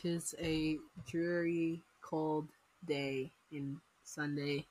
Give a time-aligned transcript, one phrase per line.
[0.00, 0.78] Tis a
[1.08, 2.46] dreary, cold
[2.86, 4.64] day in Sunday.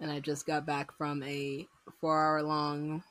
[0.00, 1.66] And I just got back from a
[1.98, 3.02] four hour long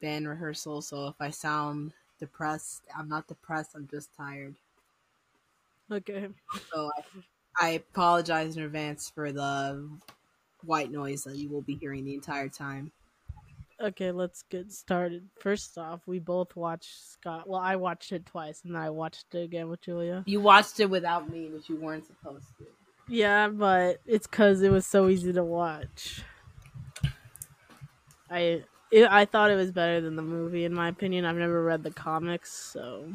[0.00, 4.56] band rehearsal, so if I sound depressed, I'm not depressed, I'm just tired.
[5.92, 6.28] Okay.
[6.72, 6.90] So
[7.60, 9.88] I, I apologize in advance for the
[10.64, 12.90] white noise that you will be hearing the entire time.
[13.80, 15.28] Okay, let's get started.
[15.38, 17.48] First off, we both watched Scott.
[17.48, 20.24] Well, I watched it twice, and then I watched it again with Julia.
[20.26, 22.66] You watched it without me, which you weren't supposed to.
[23.08, 26.22] Yeah, but it's because it was so easy to watch.
[28.28, 31.24] I it, I thought it was better than the movie, in my opinion.
[31.24, 33.12] I've never read the comics, so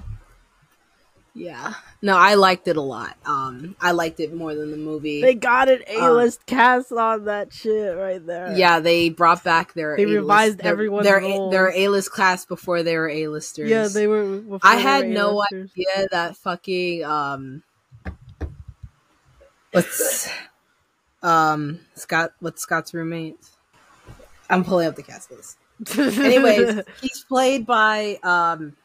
[1.36, 1.74] Yeah.
[2.02, 3.18] No, I liked it a lot.
[3.26, 5.20] Um, I liked it more than the movie.
[5.22, 8.54] they got an A list cast on that shit right there.
[8.56, 11.52] yeah, they brought back their They A-list- revised their, everyone's their roles.
[11.52, 13.68] their A list class before they were A listers.
[13.70, 14.38] yeah, they were.
[14.42, 15.72] before I had were no A-listers.
[15.72, 17.64] idea that fucking um,
[19.72, 20.30] what's
[21.24, 22.34] um Scott?
[22.42, 23.38] What's Scott's roommate?
[24.50, 25.58] I'm pulling up the cast list.
[25.98, 28.76] Anyways, he's played by um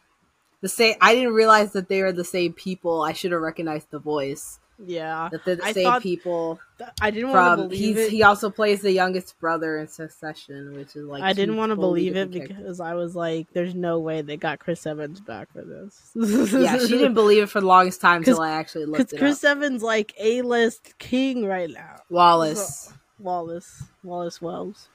[0.60, 0.96] the same.
[1.00, 3.02] I didn't realize that they were the same people.
[3.02, 4.58] I should have recognized the voice.
[4.84, 6.60] yeah, That they're the I same people
[7.00, 8.10] I didn't want to believe it.
[8.10, 11.76] he also plays the youngest brother in Succession, which is like I didn't want to
[11.76, 15.52] totally believe it because I was like, "There's no way they got Chris Evans back
[15.52, 18.98] for this." yeah, she didn't believe it for the longest time until I actually looked
[18.98, 19.56] because it Chris up.
[19.56, 21.96] Evans like a list king right now.
[22.08, 22.92] Wallace.
[23.18, 24.88] Wallace, Wallace Wells.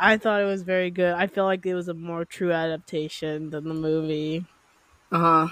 [0.00, 1.14] I thought it was very good.
[1.14, 4.46] I feel like it was a more true adaptation than the movie.
[5.12, 5.48] Uh huh.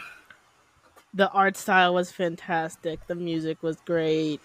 [1.13, 3.07] The art style was fantastic.
[3.07, 4.41] The music was great.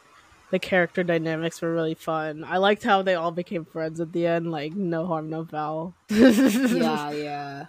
[0.52, 2.44] The character dynamics were really fun.
[2.44, 4.52] I liked how they all became friends at the end.
[4.52, 5.96] Like no harm, no foul.
[6.68, 7.66] Yeah, yeah.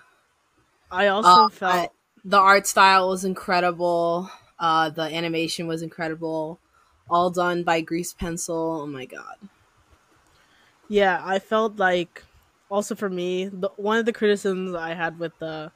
[0.91, 1.91] I also Uh, felt I-
[2.25, 4.31] the art style was incredible.
[4.59, 6.61] Uh, the animation was incredible.
[7.11, 8.81] All done by Grease Pencil.
[8.83, 9.37] Oh my god.
[10.89, 12.25] Yeah, I felt like
[12.75, 15.73] also for me, the, one of the criticisms I had with the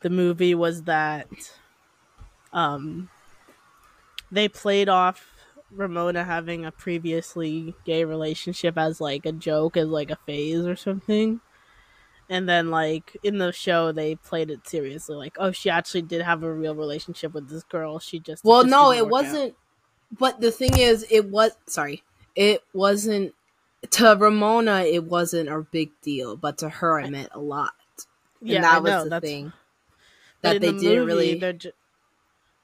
[0.00, 1.28] the movie was that
[2.52, 3.08] um
[4.30, 5.30] they played off
[5.70, 10.76] Ramona having a previously gay relationship as like a joke, as like a phase or
[10.76, 11.40] something.
[12.28, 16.22] And then like in the show they played it seriously, like, oh she actually did
[16.22, 17.98] have a real relationship with this girl.
[17.98, 19.54] She just Well, just no, it wasn't.
[20.18, 21.52] But the thing is, it was.
[21.66, 22.02] Sorry,
[22.34, 23.34] it wasn't.
[23.90, 27.74] To Ramona, it wasn't a big deal, but to her, it meant a lot.
[28.48, 29.52] And Yeah, that I was know, the that's thing.
[30.42, 31.34] That they the didn't movie, really.
[31.34, 31.72] They're ju-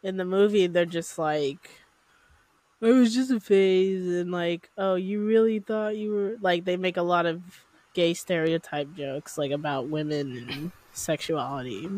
[0.02, 1.70] in the movie, they're just like,
[2.80, 6.64] it was just a phase, and like, oh, you really thought you were like.
[6.64, 7.42] They make a lot of
[7.94, 11.90] gay stereotype jokes, like about women and sexuality.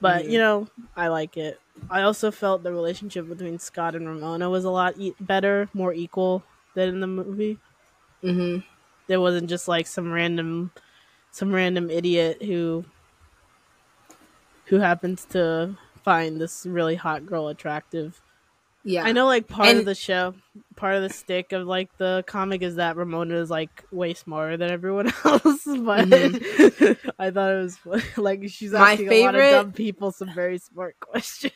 [0.00, 0.30] But Mhm.
[0.30, 1.60] you know, I like it.
[1.88, 5.92] I also felt the relationship between Scott and Ramona was a lot e- better, more
[5.92, 7.60] equal than in the movie
[8.22, 8.58] hmm
[9.06, 10.70] there wasn't just like some random
[11.32, 12.84] some random idiot who
[14.66, 18.20] who happens to find this really hot girl attractive.
[18.84, 20.34] Yeah, I know like part of the show,
[20.76, 24.56] part of the stick of like the comic is that Ramona is like way smarter
[24.56, 26.06] than everyone else, but
[27.18, 27.78] I thought it was
[28.16, 28.82] like she's Mm-hmm.
[28.82, 31.52] My asking a lot of dumb people some very smart questions.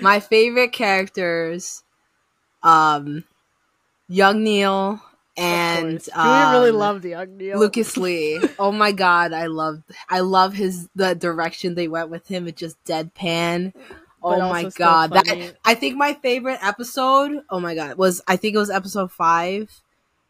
[0.00, 1.82] My favorite characters,
[2.62, 3.24] um,
[4.08, 5.00] Young Neil
[5.38, 6.08] and course.
[6.16, 7.58] Really um, loved Young Neil.
[7.58, 8.40] Lucas Lee.
[8.58, 12.48] Oh my god, I love I love his the direction they went with him.
[12.48, 13.72] It just deadpan.
[14.22, 17.42] Oh But my god, that I think my favorite episode.
[17.50, 19.70] Oh my god, was I think it was episode five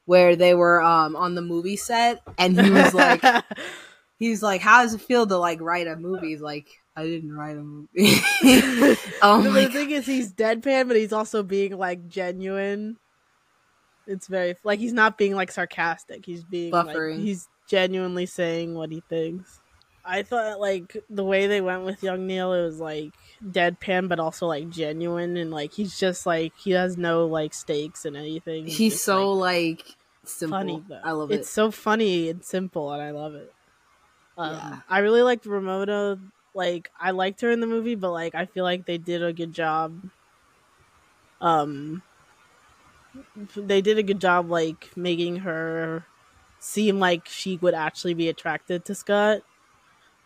[0.05, 3.23] where they were um on the movie set and he was like
[4.19, 6.37] he's like how does it feel to like write a movie?
[6.37, 7.89] Like I didn't write a movie.
[9.23, 12.99] oh the, the thing is, he's deadpan, but he's also being like genuine.
[14.09, 16.25] It's very like he's not being like sarcastic.
[16.25, 19.61] He's being like, he's genuinely saying what he thinks.
[20.05, 23.13] I thought like the way they went with Young Neil, it was like
[23.45, 28.07] deadpan, but also like genuine, and like he's just like he has no like stakes
[28.07, 28.67] in anything.
[28.67, 30.59] He's just, so like, like, simple.
[30.59, 30.83] funny.
[30.89, 31.01] Though.
[31.05, 31.41] I love it's it.
[31.41, 33.53] It's so funny and simple, and I love it.
[34.39, 34.79] Um, Yeah.
[34.89, 36.19] I really liked Ramona.
[36.55, 39.35] Like I liked her in the movie, but like I feel like they did a
[39.35, 40.01] good job.
[41.43, 42.03] Um,
[43.57, 46.05] they did a good job like making her
[46.61, 49.43] seem like she would actually be attracted to Scott.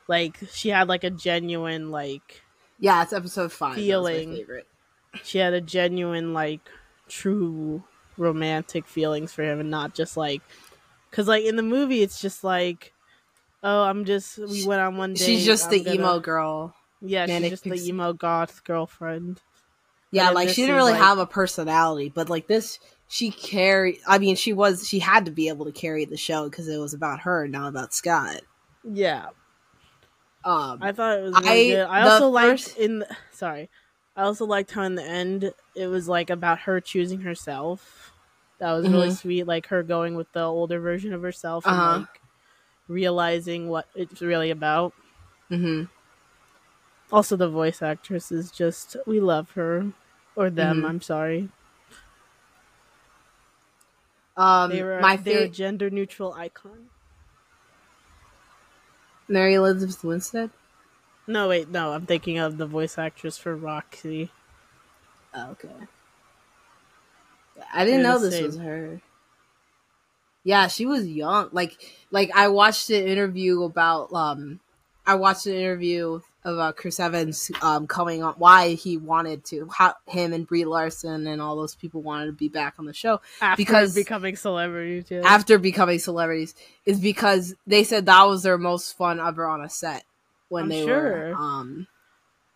[0.08, 2.43] Like she had like a genuine like
[2.79, 3.76] Yeah, it's episode five.
[3.76, 4.34] Feeling.
[4.34, 4.67] favorite.
[5.23, 6.61] she had a genuine like
[7.08, 7.84] true
[8.17, 10.43] romantic feelings for him and not just like
[11.11, 12.93] because like in the movie it's just like
[13.64, 14.38] Oh, I'm just.
[14.38, 15.25] We went on one day.
[15.25, 16.75] She's just I'm the gonna- emo girl.
[17.00, 19.40] Yeah, she's just the emo goth girlfriend.
[20.12, 22.79] Yeah, like she didn't really like- have a personality, but like this,
[23.09, 23.99] she carried.
[24.06, 24.87] I mean, she was.
[24.87, 27.69] She had to be able to carry the show because it was about her, not
[27.69, 28.41] about Scott.
[28.85, 29.26] Yeah,
[30.44, 31.87] Um, I thought it was really I- good.
[31.88, 32.99] I also liked first- in.
[33.00, 33.70] The, sorry,
[34.17, 38.12] I also liked how in the end it was like about her choosing herself.
[38.59, 39.17] That was really Mhm.
[39.20, 41.99] sweet, like her going with the older version of herself and Uh-huh.
[42.00, 42.20] like
[42.87, 44.93] realizing what it's really about.
[45.50, 45.85] Mm-hmm.
[47.14, 49.93] Also, the voice actress is just we love her
[50.37, 50.82] or them.
[50.82, 50.88] Mhm.
[50.88, 51.49] I'm sorry.
[54.37, 55.17] Um, They were my
[55.49, 56.88] gender neutral icon.
[59.29, 60.50] Mary Elizabeth Winstead.
[61.26, 64.31] No, wait, no, I'm thinking of the voice actress for Roxy.
[65.34, 65.69] Oh, okay.
[67.73, 68.46] I didn't They're know this same.
[68.46, 69.00] was her.
[70.44, 71.50] Yeah, she was young.
[71.52, 71.78] Like,
[72.11, 74.12] like I watched an interview about.
[74.12, 74.61] Um,
[75.06, 79.94] I watched an interview about Chris Evans um coming on why he wanted to how
[80.06, 83.20] him and Brie Larson and all those people wanted to be back on the show
[83.40, 85.04] After Because- becoming celebrities.
[85.08, 85.22] too.
[85.24, 86.54] after becoming celebrities
[86.84, 90.04] is because they said that was their most fun ever on a set
[90.48, 91.02] when I'm they sure.
[91.28, 91.86] were um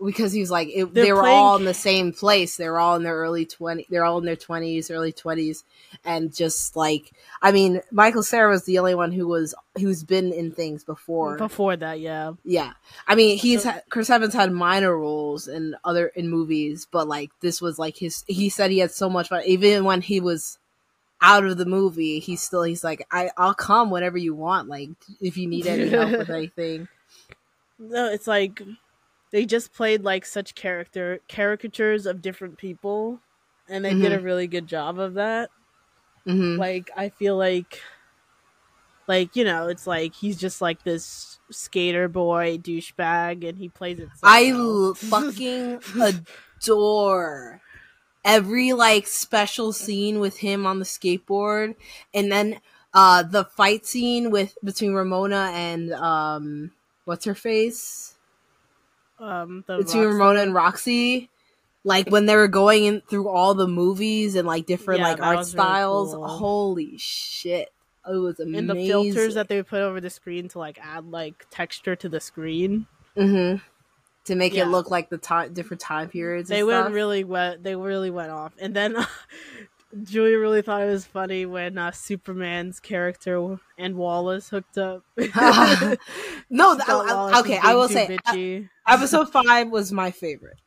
[0.05, 2.57] because he was like it, They're were playing- all in the same place.
[2.57, 5.65] They were all in their early 20 they're all in their 20s early 20s
[6.05, 10.33] and just like i mean michael Cera was the only one who was who's been
[10.33, 11.39] in things before.
[11.39, 12.33] Before that, yeah.
[12.45, 12.73] yeah.
[13.09, 17.31] I mean he's So- chris evans had minor roles in other in movies but like
[17.41, 19.43] this was like his he said he had so much fun.
[19.47, 20.59] Even when he was
[21.23, 24.69] out of the movie he's still he's like I, i'll come whenever you want.
[24.69, 24.91] Like
[25.23, 26.89] if you need any help with anything.
[27.79, 28.61] No, it's like
[29.33, 33.21] they just played like such character caricatures of different people,
[33.69, 35.51] and they did a really good job of that.
[36.27, 37.81] hmm Like I feel like,
[39.09, 43.99] like you know, it's like he's just like this skater boy douchebag, and he plays
[43.99, 44.09] it.
[44.15, 44.53] so i
[44.97, 45.81] fucking
[46.61, 47.61] adore
[48.25, 51.77] every like special scene with him on the skateboard
[52.15, 52.61] and then
[52.95, 56.73] uh the fight scene with between ramona and um
[57.05, 58.16] what's her face
[59.19, 61.31] um the between Roxy- ramona and roxy
[61.85, 65.23] like when they were going in through all the movies and like different Yeah, like
[65.23, 66.29] art was really styles cool.
[66.29, 67.71] holy shit
[68.09, 71.07] it was amazing and the filters that they put over the screen to like add
[71.07, 72.87] like texture to the screen.
[73.17, 73.57] hmm
[74.25, 74.65] to make Yeah.
[74.65, 77.63] it look like the time different time periods They went really wet.
[77.63, 78.97] They really went off, and then
[80.03, 85.03] Julia really thought it was funny when uh, Superman's character and Wallace hooked up.
[85.17, 85.27] no,
[86.77, 88.61] She I- okay, I will say uh,
[88.93, 90.59] episode five was my favorite,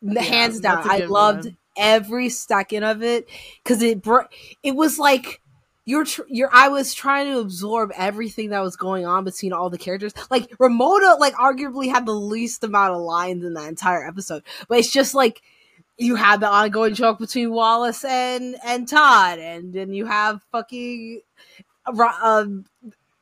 [0.00, 0.88] Yeah, hands down.
[0.90, 1.56] I loved one.
[1.76, 3.28] every second of it
[3.62, 4.22] because it br-
[4.62, 5.40] it was like
[5.84, 6.50] you're tr- you're.
[6.52, 10.12] I was trying to absorb everything that was going on between all the characters.
[10.30, 14.78] Like Ramona, like arguably had the least amount of lines in that entire episode, but
[14.78, 15.42] it's just like.
[15.98, 21.20] You have the ongoing joke between Wallace and and Todd, and then you have fucking
[21.86, 22.64] um,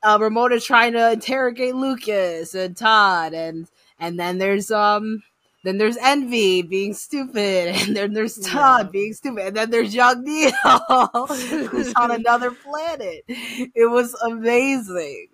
[0.03, 3.67] uh, Ramona trying to interrogate Lucas and Todd, and
[3.99, 5.23] and then there's um
[5.65, 7.37] then there's Envy being stupid,
[7.77, 8.91] and then there's Todd Yeah.
[8.91, 10.51] being stupid, and then there's Young Neil
[11.27, 13.25] who's on another planet.
[13.29, 15.27] It was amazing.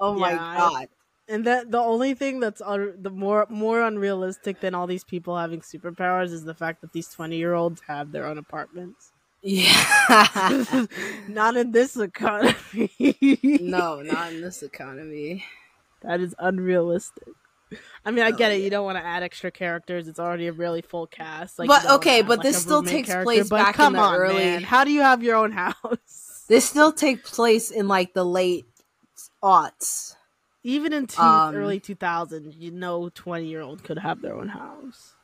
[0.00, 0.88] Oh my Yeah, I- god!
[1.28, 5.36] And that the only thing that's un- the more more unrealistic than all these people
[5.38, 9.12] having superpowers is the fact that these twenty year olds have their own apartments.
[9.44, 10.86] Yeah.
[11.28, 12.90] Not in this economy.
[13.60, 15.44] no, not in this economy.
[16.02, 17.28] That is unrealistic.
[18.04, 18.58] I mean, I Oh, get it.
[18.58, 18.64] yeah.
[18.64, 20.06] You don't want to add extra characters.
[20.06, 21.58] It's already a really full cast.
[21.58, 23.98] Like, But, okay, but like, this still takes character, place but back in come the
[24.00, 24.62] on, early- Man.
[24.62, 26.44] How do you have your own house?
[26.48, 28.66] This still takes place in like the late
[29.42, 30.14] aughts.
[30.64, 34.48] Even in two, Um, early 2000s, you know, 20 year old could have their own
[34.48, 35.14] house.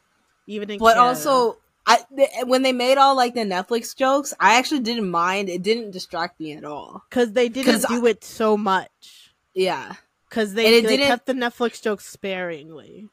[0.47, 1.03] Even in but Canada.
[1.03, 5.49] also I th- when they made all like the Netflix jokes, I actually didn't mind.
[5.49, 7.05] It didn't distract me at all.
[7.09, 9.33] because they didn't do it so much.
[9.55, 9.95] Yeah,
[10.29, 13.09] Because they, they didn't- kept the Netflix jokes sparingly.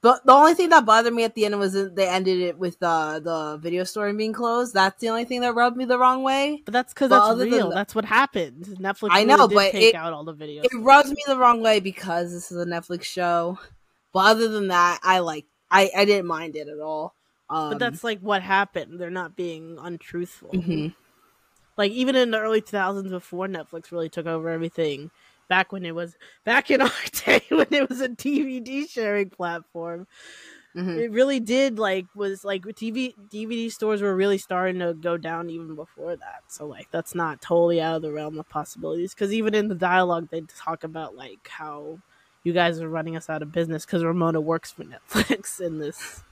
[0.00, 2.58] But the only thing that bothered me at the end was that they ended it
[2.58, 4.74] with uh, the video store being closed.
[4.74, 6.62] That's the only thing that rubbed me the wrong way.
[6.64, 7.68] But that's because that's real.
[7.70, 8.64] that- That's what happened.
[8.80, 10.64] Netflix I really know, did but take it- out all the videos.
[10.64, 13.58] It rubs me the wrong way because this is a Netflix show.
[14.12, 17.14] But other than that, I like I I didn't mind it at all.
[17.50, 19.00] Um, but that's like what happened.
[19.00, 20.50] They're not being untruthful.
[20.52, 20.94] mhm.
[21.76, 25.10] Like even in the early 2000s, before Netflix really took over everything,
[25.48, 26.90] back when it was back in our
[27.24, 30.06] day when it was a DVD sharing platform,
[30.76, 30.96] Mhm.
[30.98, 35.50] It really did like was like TV DVD stores were really starting to go down
[35.50, 36.42] even before that.
[36.48, 39.74] So like that's not totally out of the realm of possibilities because even in the
[39.74, 41.98] dialogue they talk about like how
[42.44, 46.22] you guys are running us out of business because Ramona works for Netflix in this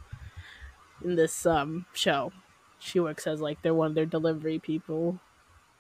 [1.03, 2.33] in this um show.
[2.79, 5.19] She works as like they're one of their delivery people.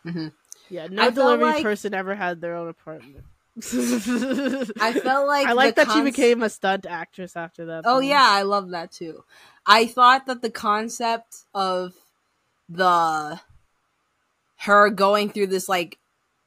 [0.04, 0.32] Mhm.
[0.70, 3.25] Yeah, no delivery like- person ever had their own apartment.
[3.58, 7.85] I felt like I like that she became a stunt actress after that.
[7.87, 9.25] Oh yeah, I love that too.
[9.64, 11.94] I thought that the concept of
[12.68, 13.40] the
[14.58, 15.99] her going through this like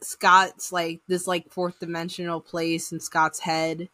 [0.02, 3.90] Scott's like this like fourth dimensional place in Scott's head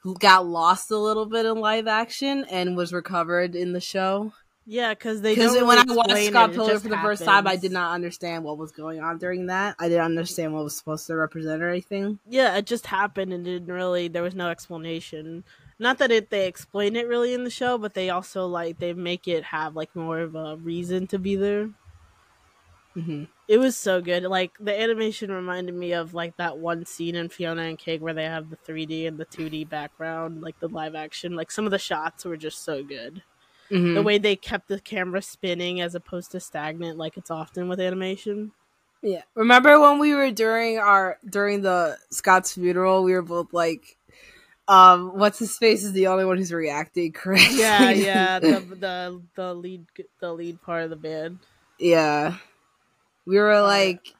[0.00, 4.32] who got lost a little bit in live action and was recovered in the show.
[4.70, 7.56] Yeah, because they Because when really I watched Scott Pilgrim for the first time, I
[7.56, 9.76] did not understand what was going on during that.
[9.78, 12.18] I didn't understand what was supposed to represent or anything.
[12.28, 14.08] Yeah, it just happened and didn't really.
[14.08, 15.44] There was no explanation.
[15.78, 18.92] Not that it they explain it really in the show, but they also like they
[18.92, 21.70] make it have like more of a reason to be there.
[22.94, 23.24] Mm-hmm.
[23.48, 24.24] It was so good.
[24.24, 28.12] Like the animation reminded me of like that one scene in Fiona and Cake where
[28.12, 31.36] they have the 3D and the 2D background, like the live action.
[31.36, 33.22] Like some of the shots were just so good.
[33.70, 33.94] Mm-hmm.
[33.94, 37.80] The way they kept the camera spinning as opposed to stagnant, like it's often with
[37.80, 38.52] animation.
[39.02, 39.22] Yeah.
[39.34, 43.96] Remember when we were during our during the Scott's funeral, we were both like,
[44.66, 47.58] um, what's his face is the only one who's reacting correctly.
[47.60, 48.38] Yeah, yeah.
[48.40, 49.86] The the the lead
[50.20, 51.38] the lead part of the band.
[51.78, 52.36] yeah.
[53.26, 54.14] We were like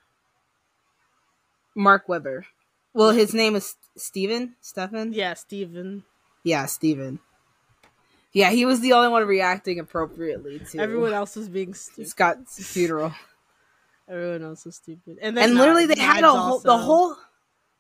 [1.75, 2.45] Mark Webber.
[2.93, 4.55] Well, his name is Steven?
[4.61, 5.13] Stefan?
[5.15, 6.05] Yeah, Steven.
[6.45, 7.21] Yeah, Steven.
[8.33, 12.09] Yeah, he was the only one reacting appropriately to Everyone else was being stupid.
[12.09, 13.15] Scott's funeral.
[14.09, 15.19] Everyone else was stupid.
[15.21, 17.17] And then and literally they had a whole the whole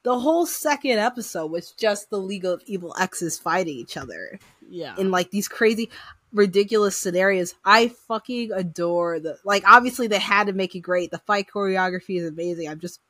[0.02, 4.38] the whole second episode was just the League of Evil X's fighting each other
[4.68, 4.94] yeah.
[4.96, 5.90] in like these crazy
[6.32, 7.54] ridiculous scenarios.
[7.64, 11.10] I fucking adore the like obviously they had to make it great.
[11.10, 12.68] The fight choreography is amazing.
[12.68, 13.00] I'm just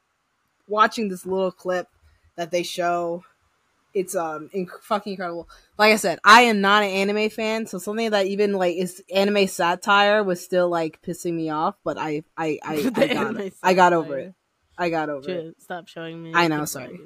[0.68, 1.88] watching this little clip
[2.36, 3.24] that they show.
[3.94, 5.48] It's um inc- fucking incredible.
[5.78, 9.02] Like I said, I am not an anime fan, so something that even like is
[9.12, 11.76] anime satire was still like pissing me off.
[11.84, 13.54] But I I I, I got it.
[13.62, 14.34] I got over it.
[14.76, 15.56] I got over it.
[15.60, 16.32] Stop showing me.
[16.34, 17.00] I know, sorry.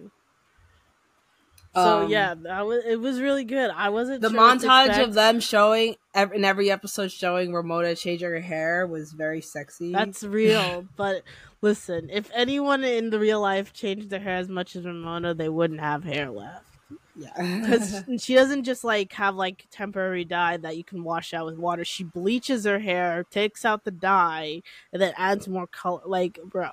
[1.74, 3.00] So Um, yeah, that was it.
[3.00, 3.70] Was really good.
[3.70, 8.28] I wasn't the sure montage of them showing ev- in every episode showing Ramona changing
[8.28, 9.92] her hair was very sexy.
[9.92, 11.22] That's real, but
[11.62, 15.48] listen, if anyone in the real life changed their hair as much as Ramona, they
[15.48, 16.66] wouldn't have hair left.
[17.14, 17.32] Yeah.
[17.62, 21.56] Because she doesn't just like have like temporary dye that you can wash out with
[21.58, 21.84] water.
[21.84, 26.02] She bleaches her hair, takes out the dye, and then adds more color.
[26.06, 26.70] Like, bro,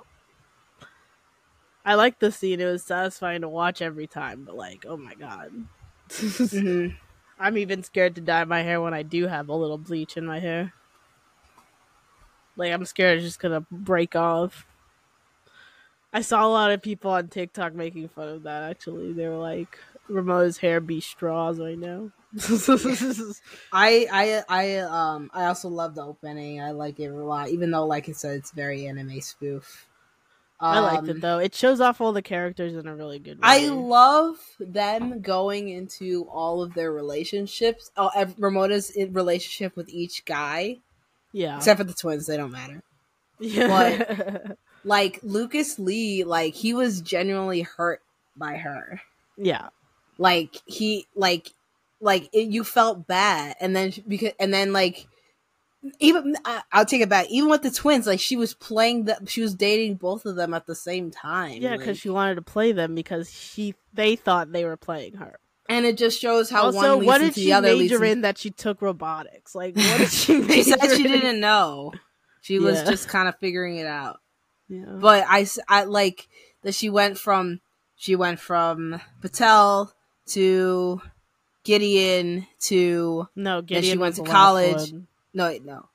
[1.86, 2.60] I like the scene.
[2.60, 4.43] It was satisfying to watch every time.
[4.46, 5.51] But like, oh my god,
[6.10, 6.96] Mhm.
[7.39, 10.25] I'm even scared to dye my hair when I do have a little bleach in
[10.25, 10.74] my hair.
[12.58, 14.65] Like, I'm scared it's just gonna break off.
[16.12, 18.63] I saw a lot of people on TikTok making fun of that.
[18.69, 19.77] Actually, they were like,
[20.09, 22.11] "Ramona's hair be straws right now."
[23.73, 26.61] I I I um I also love the opening.
[26.61, 29.85] I like it a lot, even though like I said, it's very anime spoof.
[30.61, 31.39] I liked Um, it though.
[31.39, 33.43] It shows off all the characters in a really good way.
[33.43, 37.91] I love them going into all of their relationships.
[37.95, 40.79] Oh, Ramona's relationship with each guy,
[41.31, 42.27] yeah, except for the twins.
[42.27, 42.83] They don't matter.
[43.39, 44.39] yeah,
[44.83, 48.01] Like Lucas Lee, like he was genuinely hurt
[48.35, 49.01] by her.
[49.37, 49.69] yeah,
[50.19, 51.49] Like he, like,
[52.01, 55.07] like it, you felt bad, and then because, and then like
[55.99, 57.27] even I- I'll take it back.
[57.29, 60.53] Even with the twins, like she was playing the, she was dating both of them
[60.53, 61.61] at the same time.
[61.61, 61.71] yeah.
[61.71, 65.39] like- Because she wanted to play them because she they thought they were playing her.
[65.69, 67.75] and it just shows how also, one leads what did she the other.
[67.75, 69.55] major in that she took robotics?
[69.55, 70.43] Like, what did she?
[70.51, 71.11] she said she in?
[71.11, 71.93] didn't know.
[72.41, 74.19] She was just kind of figuring it out.
[74.67, 74.85] Yeah.
[74.99, 76.27] But i i like
[76.63, 77.61] that she went from
[77.95, 79.93] she went from Patel
[80.29, 81.01] to
[81.63, 83.83] Gideon to No, Gideon.
[83.93, 84.93] she went to college.
[85.33, 85.86] No wait, no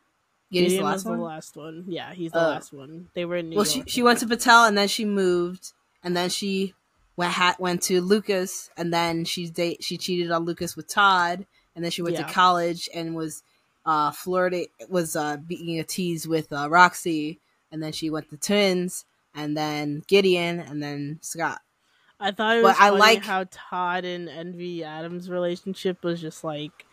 [0.53, 1.19] Gideon's Gideon the was last one.
[1.19, 1.85] the last one.
[1.89, 2.49] Yeah, he's the Oh.
[2.49, 3.09] last one.
[3.15, 3.87] They were in New well, York.
[3.89, 5.73] she she went to Patel and then she moved
[6.03, 6.75] and then she
[7.17, 11.47] went ha- went to Lucas and then she date she cheated on Lucas with Todd
[11.75, 12.27] and then she went Yeah.
[12.27, 13.43] to college and was
[13.87, 17.41] uh flirting was uh being a tease with uh, Roxy
[17.73, 21.61] and then she went to twins and then Gideon and then Scott.
[22.21, 26.45] I thought it But was I like- how Todd and Envy Adams' relationship was just
[26.45, 26.87] like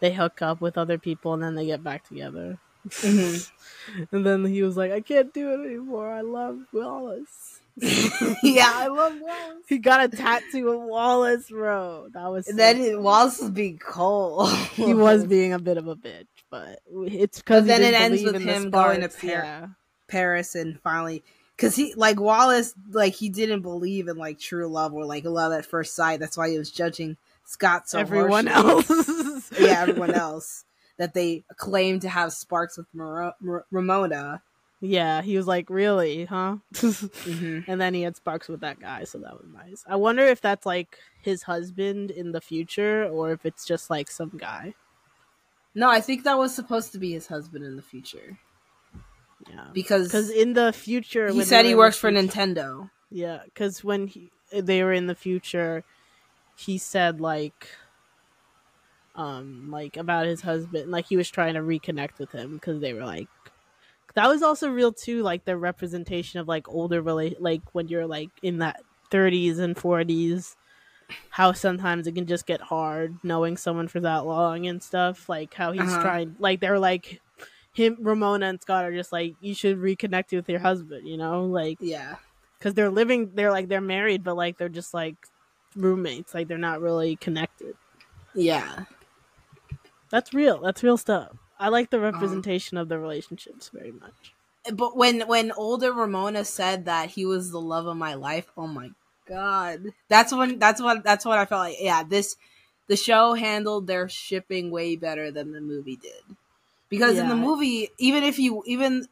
[0.00, 2.58] they hook up with other people and then they get back together.
[2.88, 3.50] Mhm.
[4.12, 6.12] and then he was like, "I can't do it anymore.
[6.12, 9.64] I love Wallace." yeah, I love Wallace.
[9.68, 12.08] He got a tattoo of Wallace, bro.
[12.12, 12.46] That was.
[12.48, 14.50] And then it, Wallace was being cold.
[14.74, 18.40] he was being a bit of a bitch, but it's because then it ends with
[18.40, 19.66] him going to Par- yeah.
[20.08, 21.22] Paris and finally
[21.58, 25.52] because he like Wallace like he didn't believe in like true love or like love
[25.52, 26.20] at first sight.
[26.20, 29.04] That's why he was judging Scott so Everyone harshly.
[29.04, 30.64] else, yeah, everyone else
[30.98, 34.40] that they claimed to have sparks with Mar- Mar- Ramona.
[34.80, 37.68] Yeah, he was like, "Really, huh?" Mm-hmm.
[37.68, 39.84] and then he had sparks with that guy, so that was nice.
[39.88, 44.08] I wonder if that's like his husband in the future, or if it's just like
[44.08, 44.74] some guy.
[45.74, 48.38] No, I think that was supposed to be his husband in the future
[49.50, 52.90] Yeah, because because in the future, he said he works the for future- Nintendo.
[53.10, 55.84] Yeah, because when he, they were in the future,
[56.56, 57.68] he said like,
[59.14, 62.92] um, like about his husband, like he was trying to reconnect with him because they
[62.92, 63.28] were like,
[64.14, 68.06] that was also real too, like the representation of like older rela- like when you're
[68.06, 70.54] like in that 30s and 40s,
[71.30, 75.28] how sometimes it can just get hard knowing someone for that long and stuff.
[75.28, 76.02] Like how he's Uh-huh.
[76.02, 77.20] trying, like they're like.
[77.78, 81.44] Him, Ramona, and Scott are just like you should reconnect with your husband, you know,
[81.44, 82.16] like Yeah,
[82.58, 85.14] because they're living they're like they're married but like they're just like
[85.76, 86.34] roommates.
[86.34, 87.74] Like they're not really connected.
[88.34, 88.84] Yeah,
[90.10, 90.60] that's real.
[90.60, 91.30] That's real stuff.
[91.58, 94.34] I like the um, representation of the relationships very much.
[94.72, 98.66] but when when older Ramona said that he was the love of my life, oh
[98.66, 98.90] my
[99.28, 101.76] god, that's when that's what that's what I felt like.
[101.80, 102.36] Yeah, this
[102.88, 106.36] the show handled their shipping way better than the movie did,
[106.88, 109.06] because in the movie, even if you even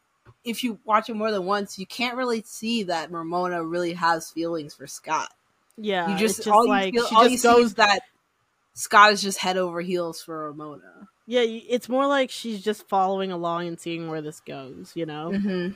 [0.44, 4.30] if you watch it more than once, you can't really see that Ramona really has
[4.30, 5.32] feelings for Scott.
[5.76, 7.74] yeah You just, it's all like you feel, she all just you see goes is
[7.74, 8.00] that
[8.74, 11.08] Scott is just head over heels for Ramona.
[11.26, 15.30] yeah it's more like she's just following along and seeing where this goes you know
[15.32, 15.72] Mm-hmm.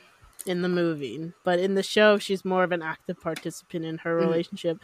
[0.49, 4.17] in the movie but in the show she's more of an active participant in her
[4.17, 4.21] Mhm.
[4.21, 4.77] relationship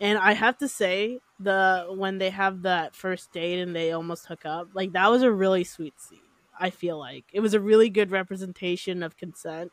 [0.00, 4.26] and i have to say the when they have that first date and they almost
[4.26, 6.20] hook up like that was a really sweet scene
[6.60, 7.24] i feel like.
[7.32, 9.72] It was a really good representation of consent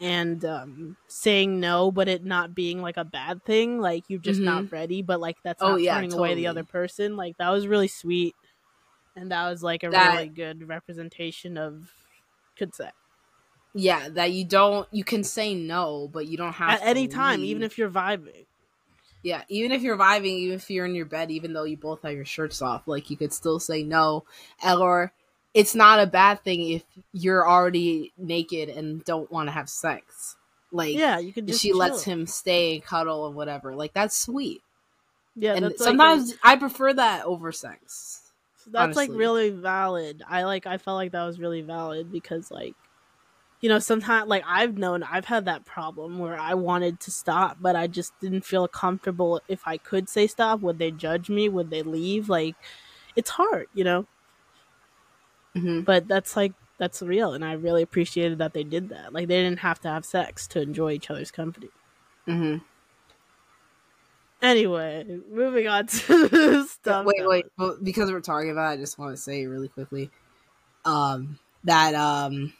[0.00, 4.40] and um saying no but it not being like a bad thing like you're just
[4.40, 7.16] not ready but like that's Oh, not yeah, turning away the other person.
[7.16, 8.34] Like that was really sweet.
[9.14, 11.90] And that was like a That- really good representation of
[12.56, 12.92] consent.
[13.74, 17.40] Yeah, that you don't you can say no, but you don't have at any time
[17.40, 17.50] leave.
[17.50, 18.46] even if you're vibing.
[19.22, 22.02] Yeah, even if you're vibing, even if you're in your bed, even though you both
[22.02, 24.24] have your shirts off, like you could still say no.
[24.64, 25.12] Or
[25.56, 30.36] it's not a bad thing if you're already naked and don't want to have sex.
[30.70, 33.74] Like yeah you can she lets him stay and cuddle and whatever.
[33.74, 34.62] Like that's sweet.
[35.34, 38.22] yeah and that's like sometimes I prefer that over sex.
[38.66, 42.74] that's like really valid i like i felt like that was really valid because like
[43.60, 47.58] you know sometimes like i've known i've had that problem where i wanted to stop
[47.60, 51.48] but i just didn't feel comfortable if i could say stop would they judge me
[51.48, 52.56] would they leave like
[53.14, 54.04] it's hard you know
[55.56, 59.12] hmm but that's like that's real and i really appreciated that they did that.
[59.12, 61.68] Like they didn't have to have sex to enjoy each other's company.
[62.26, 62.58] Hmm
[64.42, 67.06] anyway moving on to the stuff.
[67.06, 67.46] wait, wait.
[67.56, 70.10] But because we're talking about, it, I just want to say really quickly,
[70.84, 72.52] um, that um,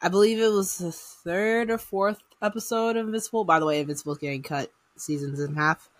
[0.00, 3.44] I believe it was the third or fourth episode of Invincible.
[3.44, 5.90] By the way, Invincible's getting cut seasons in half.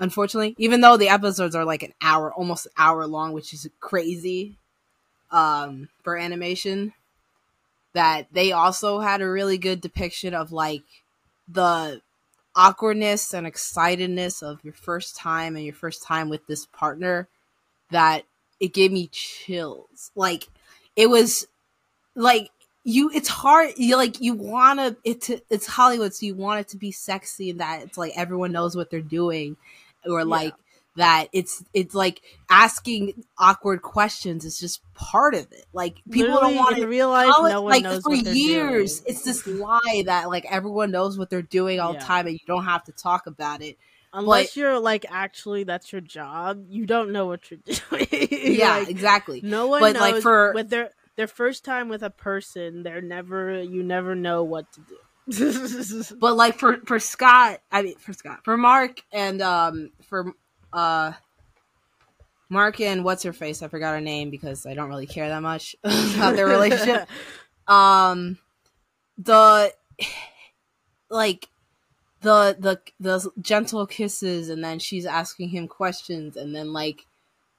[0.00, 3.68] Unfortunately, even though the episodes are like an hour, almost an hour long, which is
[3.80, 4.56] crazy,
[5.30, 6.92] um, for animation,
[7.94, 10.84] that they also had a really good depiction of like
[11.48, 12.00] the
[12.54, 17.28] awkwardness and excitedness of your first time and your first time with this partner
[17.90, 18.24] that
[18.60, 20.10] it gave me chills.
[20.14, 20.48] Like
[20.96, 21.46] it was
[22.14, 22.50] like
[22.84, 26.60] you it's hard you like you want to it to it's hollywood so you want
[26.60, 29.56] it to be sexy and that it's like everyone knows what they're doing
[30.06, 30.54] or like
[30.98, 36.54] that it's it's like asking awkward questions is just part of it like people Literally,
[36.54, 39.10] don't want to real life no one like knows for what years doing.
[39.14, 42.00] it's this lie that like everyone knows what they're doing all Yeah.
[42.00, 43.78] the time and you don't have to talk about it
[44.12, 48.06] Unless you're like actually that's your job, you don't know what you're doing.
[48.30, 50.00] yeah Like, exactly no one But, knows.
[50.00, 54.44] like, for- with their their first time with a person, they're never you never know
[54.44, 54.96] what to do.
[56.20, 60.32] but like for for scott i mean for scott for mark and um for
[60.72, 61.12] uh
[62.48, 65.42] mark and what's her face i forgot her name because i don't really care that
[65.42, 67.08] much about their relationship.
[67.68, 68.38] Um
[69.18, 69.74] the
[71.10, 71.48] like
[72.22, 77.04] the the the gentle kisses and then she's asking him questions and then like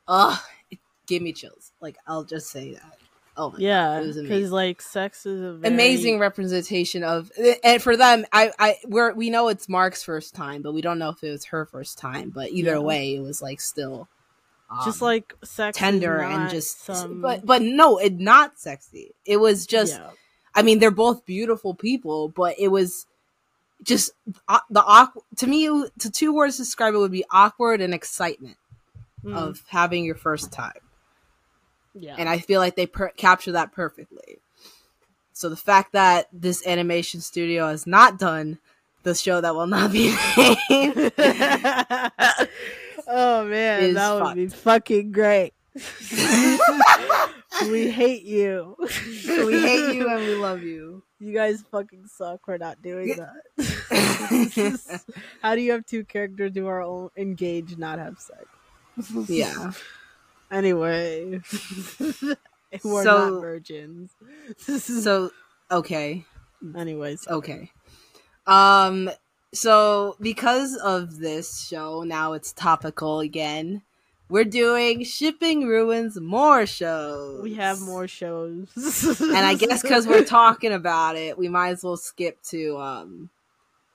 [0.08, 0.36] uh
[1.06, 1.74] give me chills.
[1.80, 2.99] Like i'll just say that
[3.40, 5.74] oh Yeah, because like sex is a very...
[5.74, 7.32] amazing representation of
[7.64, 11.00] and for them i i we're we know it's mark's first time but we don't
[11.00, 12.80] know if it was her first time but either Yeah.
[12.80, 14.08] way it was like still
[14.86, 17.22] just um, like sex tender and just some...
[17.22, 20.12] but but no it not sexy it was just Yeah.
[20.54, 23.08] i mean they're both beautiful people but it was
[23.82, 24.12] just
[24.48, 25.66] uh, the awkward to me
[26.00, 28.58] to two words to describe it would be awkward and excitement
[29.26, 30.80] Mm, of having your first time
[31.94, 34.40] yeah, and I feel like they per- capture that perfectly.
[35.34, 38.60] So the fact that this animation studio has not done
[39.04, 41.12] the show that will not be named,
[43.08, 44.36] oh man, that would fucked.
[44.36, 45.54] be fucking great.
[47.70, 48.76] we hate you.
[48.80, 51.04] we hate you and we love you.
[51.20, 53.44] You guys fucking suck for not doing that.
[55.42, 58.46] How do you have two characters who are all engaged not have sex?
[59.30, 59.72] Yeah.
[60.52, 61.42] Anyway,
[62.82, 64.12] who are So- not virgins.
[64.58, 65.32] So
[65.72, 66.26] okay,
[66.76, 67.72] Anyways, okay.
[68.48, 69.10] Um.
[69.54, 73.82] So because of this show, now it's topical again.
[74.30, 77.42] We're doing shipping ruins more shows.
[77.42, 78.70] we have more shows,
[79.22, 83.30] and I guess because we're talking about it, we might as well skip to um,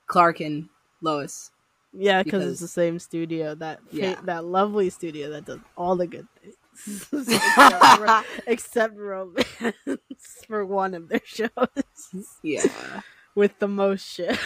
[0.09, 0.69] Clark and
[1.01, 1.53] Lois.
[1.97, 4.21] Yeah, because it's the same studio that fa- Yeah.
[4.25, 6.57] that lovely studio that does all the good things,
[8.47, 9.47] except romance
[10.49, 11.49] for one of their shows
[12.43, 13.01] Yeah,
[13.37, 14.39] with the most shit.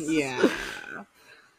[0.00, 0.48] yeah.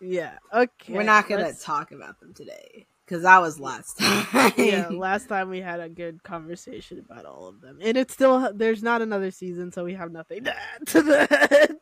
[0.02, 0.38] yeah.
[0.54, 4.52] Okay, We're not gonna let's- talk about them today because that was last time.
[4.58, 8.52] yeah, last time we had a good conversation about all of them, and it's still
[8.54, 11.80] there's not another season, so we have nothing to add to that.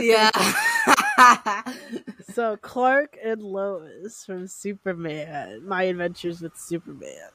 [0.00, 0.30] yeah.
[2.32, 7.28] So Clark and Lois from Superman, My Adventures with Superman,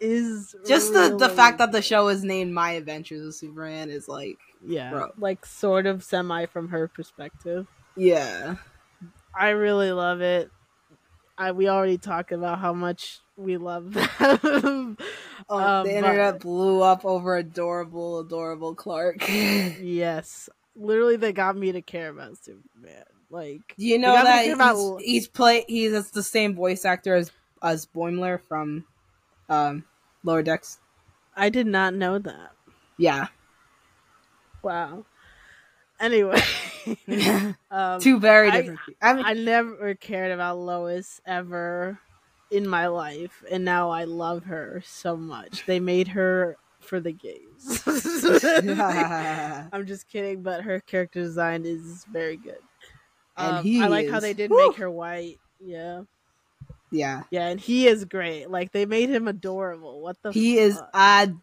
[0.00, 3.90] is Just the the really- fact that the show is named My Adventures with Superman
[3.90, 5.10] is like, yeah, Bro.
[5.18, 7.66] like sort of semi from her perspective.
[7.96, 8.56] yeah,
[9.38, 10.50] I really love it.
[11.36, 14.96] I we already talked about how much we love them.
[15.48, 19.16] oh, Um, the but- internet blew up over adorable, adorable Clark.
[19.28, 23.04] yes, literally, they got me to care about Superman.
[23.30, 27.32] Like, you know that he's, about- he's play he's it's the same voice actor as
[27.62, 28.84] as Boimler from
[29.48, 29.84] um
[30.22, 30.78] Lower Decks?
[31.34, 32.52] I did not know that.
[32.98, 33.28] Yeah.
[34.62, 35.06] Wow.
[35.98, 36.40] Anyway,
[37.70, 41.98] um, Two very different pe- I mean I never cared about Lois ever
[42.50, 45.64] in my life, and now I love her so much.
[45.64, 47.82] They made her for the gays.
[49.72, 52.58] I'm just kidding, but her character design is very good.
[53.36, 54.68] And Um, he I like how they did Woo!
[54.68, 55.38] make her white.
[55.60, 56.02] Yeah,
[56.90, 57.22] yeah.
[57.30, 58.50] yeah, and he is great.
[58.50, 60.00] Like they made him adorable.
[60.00, 61.40] What the He is adorable.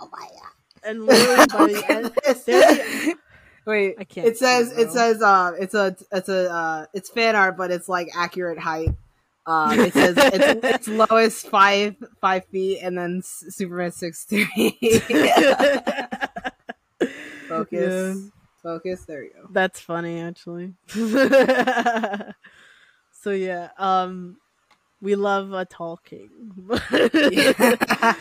[0.00, 0.52] Oh my god.
[0.82, 3.18] and literally by the end,
[3.66, 7.34] Wait, I can't it says it says uh it's a it's a uh it's fan
[7.34, 8.90] art but it's like accurate height.
[9.46, 14.46] Um it says it's, it's Lois five five feet and then Superman six three.
[17.48, 17.70] Focus.
[17.70, 18.14] Yeah.
[18.62, 19.04] Focus.
[19.04, 19.48] There you go.
[19.50, 20.74] That's funny actually.
[23.12, 24.38] so yeah, um
[25.00, 26.30] we love a talking.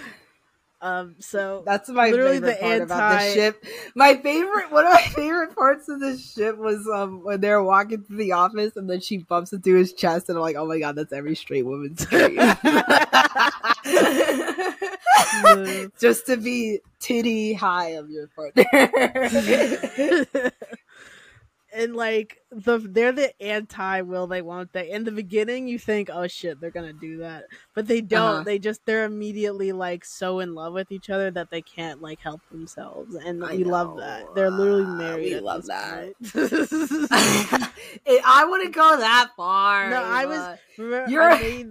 [0.83, 3.65] um so That's my Literally favorite the part about the ship.
[3.95, 8.03] My favorite, one of my favorite parts of the ship was um when they're walking
[8.03, 10.79] to the office and then she bumps into his chest and I'm like, oh my
[10.79, 12.37] god, that's every straight woman's dream.
[15.99, 18.65] Just to be titty high of your partner.
[21.75, 26.09] and like the they're the anti will they won't they in the beginning you think
[26.13, 28.43] oh shit they're gonna do that but they don't Uh-huh.
[28.43, 32.19] they just they're immediately like so in love with each other that they can't like
[32.19, 36.13] help themselves and I we love that they're literally Uh, married we love that.
[38.05, 39.89] It- I wouldn't go that far.
[39.89, 41.67] No, I was- Remember, You're- I made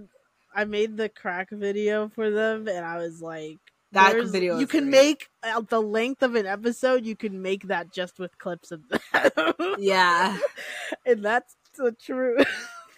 [0.55, 3.57] I made the crack video for them, and I was like,
[3.93, 4.59] that there's- video.
[4.59, 4.91] You can great.
[4.91, 7.05] make uh, the length of an episode.
[7.05, 9.75] You can make that just with clips of that.
[9.79, 10.37] Yeah,
[11.05, 12.47] and that's the truth.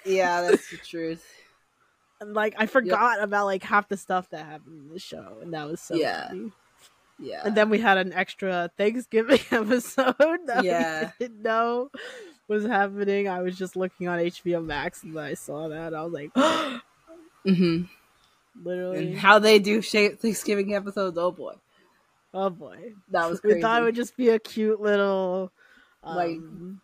[0.06, 1.26] yeah, that's the truth.
[2.22, 5.54] And like I forgot about like half the stuff that happened in the show, and
[5.54, 6.28] that was so Yeah.
[6.30, 6.52] funny.
[7.18, 10.16] Yeah, And then we had an extra Thanksgiving episode
[10.48, 11.12] that Yeah.
[11.20, 11.90] we didn't know
[12.50, 13.30] was happening.
[13.30, 15.94] I was just looking on HBO Max and I saw that.
[15.94, 16.32] I was like,
[17.46, 17.84] hmm
[18.62, 21.18] literally, and how they do sh- Thanksgiving episodes.
[21.18, 21.54] Oh boy,
[22.34, 22.94] oh boy.
[23.12, 25.52] that was We thought it would just be a cute little,
[26.04, 26.82] Like, um,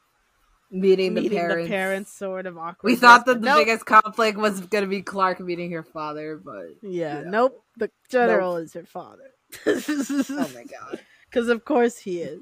[0.71, 1.63] meeting, the meeting parents.
[1.67, 2.89] the parents sort of awkward.
[2.89, 3.59] We thought that the nope.
[3.65, 7.29] biggest conflict was gonna be Clark meeting her father, but Yeah, Yeah.
[7.29, 7.63] nope.
[7.77, 9.31] The general is her father.
[9.65, 10.99] oh my god.
[11.29, 12.41] Because of course he is.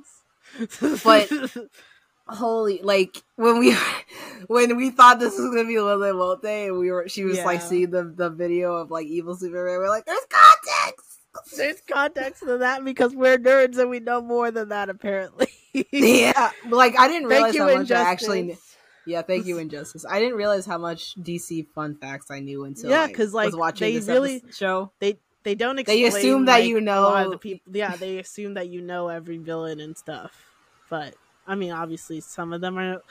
[1.04, 1.30] But-
[2.30, 3.76] holy like when we
[4.48, 7.62] when we thought this was gonna be Lily Molte and we were she was like
[7.62, 11.20] seeing the the video of like evil Superman, we're like, there's context.
[11.58, 15.48] there's context to that because we're nerds and we know more than that apparently.
[15.92, 18.58] yeah, like I didn't realize how much I actually.
[19.06, 20.06] Yeah, thank you, Injustice.
[20.08, 23.56] I didn't realize how much DC fun facts I knew until Yeah, because like, was
[23.56, 24.92] watching they this really- show.
[25.00, 27.74] They they don't They assume that like, you a lot of know- the people.
[27.74, 30.32] Yeah, they assume that you know every villain and stuff.
[30.90, 31.16] But
[31.50, 33.02] I mean, obviously, some of them are.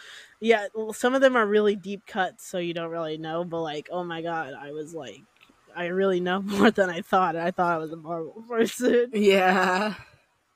[0.41, 3.45] Yeah, well, some of them are really deep cuts, so you don't really know.
[3.45, 5.21] But like, oh my god, I was like,
[5.77, 7.35] I really know more than I thought.
[7.37, 9.95] I thought I was a Marvel person, Yeah,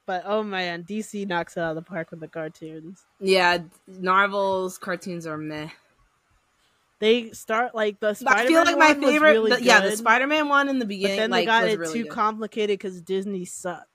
[0.07, 3.05] but oh man, DC knocks it out of the park with the cartoons.
[3.21, 3.59] yeah.
[3.89, 5.69] Marvel's cartoons are meh.
[7.01, 10.49] They start like the I Spider-Man feel like my favorite, really the- yeah, the Spider-Man
[10.49, 12.13] one in the But beginning, then like they got was it really too good.
[12.13, 13.89] complicated because Disney sucked.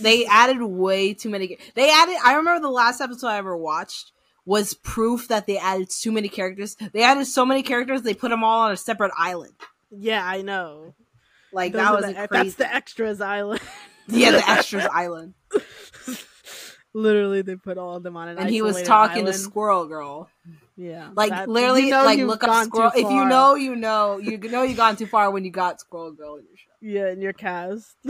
[0.00, 1.58] They added way too many.
[1.74, 2.16] They added.
[2.24, 4.12] I remember the last episode I ever watched
[4.44, 6.76] was proof that they added too many characters.
[6.92, 9.52] They added so many characters, they put them all on a separate island.
[9.90, 10.94] Yeah, I know.
[11.52, 13.60] Like Those that was the, that's the extras island.
[14.08, 15.34] yeah, the extras island.
[16.94, 18.38] Literally, they put all of them on an.
[18.38, 19.36] And he was talking to island.
[19.36, 20.28] Squirrel Girl.
[20.76, 22.92] Yeah, Like that- literally, you know like look up Squirrel.
[22.94, 26.12] If you know, you know, you know you gone too far when you got Squirrel
[26.12, 26.70] Girl in your show.
[26.80, 27.96] yeah, in your cast.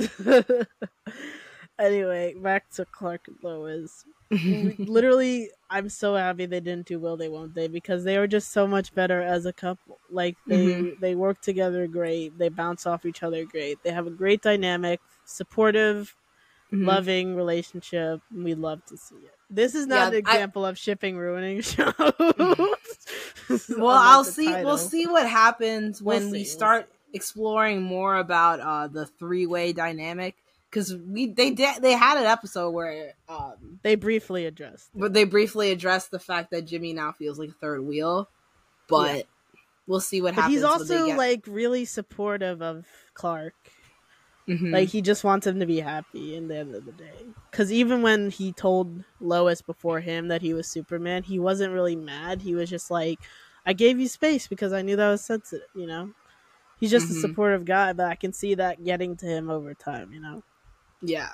[1.83, 4.05] anyway, back to Clark and Lois.
[4.31, 8.51] Literally, I'm so happy they didn't do Will They Won't They because they were just
[8.53, 9.99] so much better as a couple.
[10.11, 11.01] Like they Mhm.
[11.01, 12.38] they work together great.
[12.38, 13.83] They bounce off each other great.
[13.83, 16.16] They have a great dynamic, supportive,
[16.73, 16.87] Mhm.
[16.87, 18.23] loving relationship.
[18.35, 19.35] We love to see it.
[19.51, 21.92] This is not Yeah, an I- example of shipping ruining a show.
[23.77, 24.49] Well, I'll see.
[24.64, 29.05] We'll see what happens We'll when see, we we'll start exploring more about uh, the
[29.05, 30.37] three way dynamic.
[30.72, 34.88] Because we they did they had an episode where um They briefly addressed.
[34.94, 38.30] but they briefly addressed the fact that Jimmy now feels like a third wheel,
[38.88, 39.22] but Yeah.
[39.87, 40.54] we'll see what But happens.
[40.56, 43.52] he's also get- like really supportive of Clark.
[44.48, 44.72] Mhm.
[44.72, 47.26] Like he just wants him to be happy in the end of the day.
[47.50, 51.94] Because even when he told Lois before him that he was Superman, he wasn't really
[51.96, 52.40] mad.
[52.42, 53.20] He was just like,
[53.66, 56.12] "I gave you space because I knew that was sensitive." You know,
[56.80, 57.18] he's just Mhm.
[57.18, 60.12] a supportive guy, but I can see that getting to him over time.
[60.12, 60.42] You know,
[61.03, 61.31] yeah,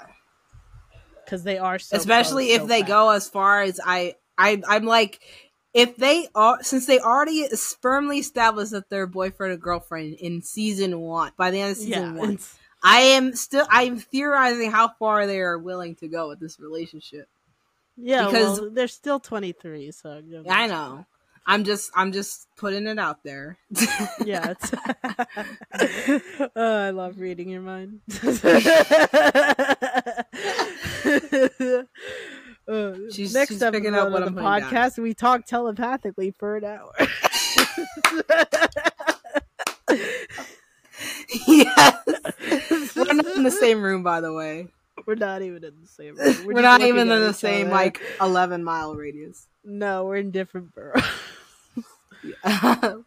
[1.25, 2.89] because they are so especially if so they fast.
[2.89, 5.21] go as far as I I I'm like.
[5.75, 7.47] If they are, since they already
[7.83, 11.91] firmly established that they're boyfriend and girlfriend in season one, by the end of season
[11.93, 16.29] Yeah, one, it's, I am still I'm theorizing how far they are willing to go
[16.31, 17.29] with this relationship.
[17.99, 18.25] yeah.
[18.27, 21.05] Because- well, they're still twenty three, so I know.
[21.49, 23.57] I'm just I'm just putting it out there.
[24.25, 24.55] Yeah,
[26.57, 28.01] oh, I love reading your mind.
[32.69, 34.61] Uh, She's- next she's episode up what of the down.
[34.61, 36.93] podcast, we talk telepathically for an hour.
[41.47, 42.95] yes.
[42.95, 44.67] We're not in the same room by the way.
[45.07, 46.45] We're not even in the same room.
[46.45, 47.75] We're, just not even in the same other.
[47.75, 49.47] like 11 mile radius.
[49.65, 51.03] No, we're in different boroughs.
[52.45, 53.05] I'm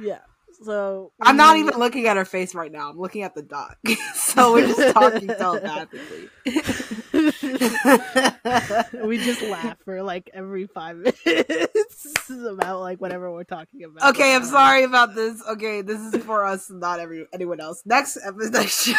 [0.00, 0.18] yeah.
[0.64, 2.90] So I'm not even looking at her face right now.
[2.90, 3.78] I'm looking at the dot.
[4.14, 6.28] so we're just talking telepathically.
[9.04, 14.14] we just laugh for like every five minutes about like whatever we're talking about.
[14.14, 15.42] Okay, I'm sorry about this.
[15.50, 17.82] Okay, this is for us, not every anyone else.
[17.84, 18.92] Next episode, next show.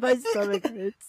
[0.00, 1.06] My stomach hurts.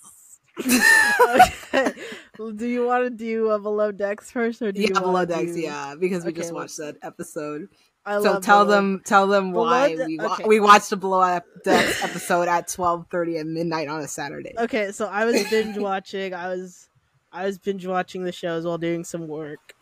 [0.60, 1.94] Okay.
[2.40, 5.14] Well, do you want to do a below decks first, or do you yeah, below
[5.14, 5.54] wanna decks.
[5.54, 7.70] do- Yeah, because we Okay, just watched that episode.
[8.06, 10.44] I so love tell Below- them, tell them Below why De- we wa- okay.
[10.46, 14.54] we watched the below decks episode at 12:30 at midnight on a Saturday.
[14.58, 16.34] Okay, so I was binge watching.
[16.34, 16.90] I was
[17.32, 19.74] I was binge watching the shows while doing some work,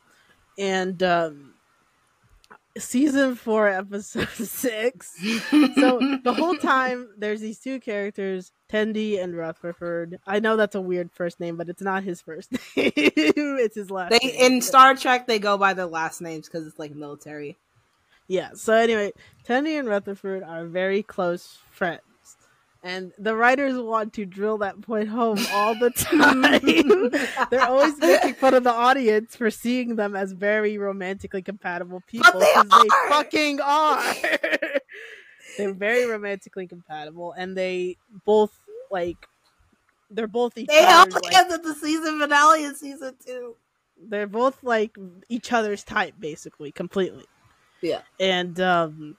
[0.57, 1.54] and um,
[2.77, 5.15] season four, episode six.
[5.75, 10.19] So the whole time there's these two characters, Tendi and Rutherford.
[10.25, 12.91] I know that's a weird first name, but it's not his first name.
[12.95, 14.11] it's his last.
[14.11, 14.53] they name.
[14.55, 17.57] in Star Trek they go by their last names because it's like military.
[18.27, 18.49] Yeah.
[18.55, 19.11] So anyway,
[19.47, 22.01] Tendi and Rutherford are very close friends.
[22.85, 26.41] And the writers want to drill that point home all the time.
[27.49, 32.39] They're always making fun of the audience for seeing them as very romantically compatible people
[32.39, 33.09] they because they are!
[33.09, 34.13] fucking are.
[35.57, 38.55] they're very romantically compatible, and they both
[38.91, 39.17] like
[40.11, 43.55] they're both each They help other's, like, at the season finale in season two.
[43.99, 44.95] They're both like
[45.27, 47.25] each other's type, basically, completely.
[47.81, 48.01] Yeah.
[48.19, 49.17] And um,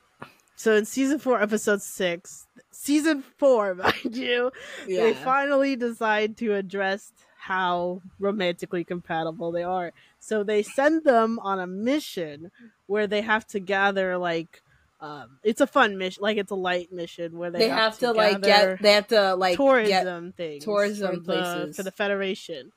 [0.57, 4.51] so in season four, episode six, season four, mind you,
[4.87, 5.03] Yeah.
[5.05, 9.93] they finally decide to address how romantically compatible they are.
[10.19, 12.51] So they send them on a mission
[12.87, 14.63] where they have to gather like
[14.99, 18.13] um it's a fun mission like it's a light mission where they, they, have, to,
[18.13, 21.77] like get they have to like get tourism things tourism for the, places.
[21.77, 22.73] for the federation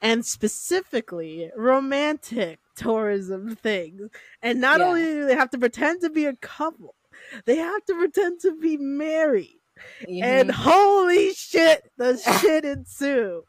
[0.00, 4.10] and specifically romantic tourism things
[4.42, 4.86] and not Yeah.
[4.86, 6.96] only do they have to pretend to be a couple
[7.46, 9.58] they have to pretend to be married
[10.22, 10.52] and Mhm.
[10.54, 13.42] holy shit the shit ensue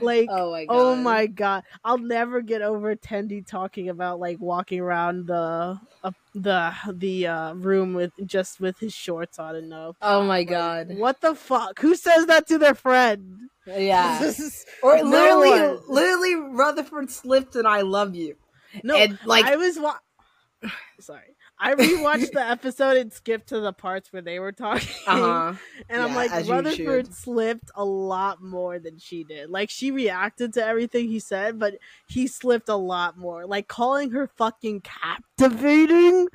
[0.00, 1.64] like oh my god Oh my god!
[1.84, 7.54] I'll never get over Tendi talking about like walking around the uh, the the uh,
[7.54, 9.94] room with just with his shorts on and no.
[10.00, 11.80] oh my Like, god What the fuck?
[11.80, 13.38] Who says that to their friend?
[13.66, 14.32] yeah
[14.82, 15.80] or No literally one.
[15.88, 18.36] literally rutherford slipped and i love you
[18.82, 19.98] no, and like I was wa-
[21.00, 21.36] sorry.
[21.58, 25.54] I rewatched the episode and skipped to the parts where they were talking, uh-huh
[25.88, 29.50] and I'm like, Rutherford slipped a lot more than she did.
[29.50, 31.74] Like she reacted to everything he said, but
[32.06, 33.46] he slipped a lot more.
[33.46, 36.28] Like calling her fucking captivating.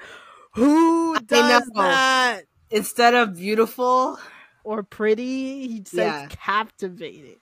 [0.53, 2.41] Who does that?
[2.69, 4.19] instead of beautiful
[4.63, 5.67] Or pretty?
[5.67, 6.27] He says Yeah.
[6.30, 7.38] captivating.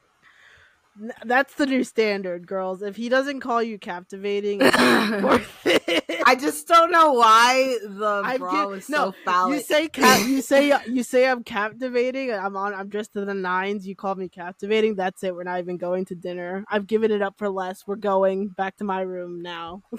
[1.26, 2.82] That's the new standard, girls.
[2.82, 6.06] If he doesn't call you captivating, worth it.
[6.26, 10.26] i just don't know why the I'm bra was no, so phallic You say cap-
[10.28, 12.32] you say you say I'm captivating.
[12.32, 12.74] I'm on.
[12.74, 13.86] I'm dressed to the nines.
[13.86, 14.96] You call me captivating.
[14.96, 15.36] That's it.
[15.36, 16.64] We're not even going to dinner.
[16.70, 17.86] I've given it up for less.
[17.86, 19.84] We're going back to my room now.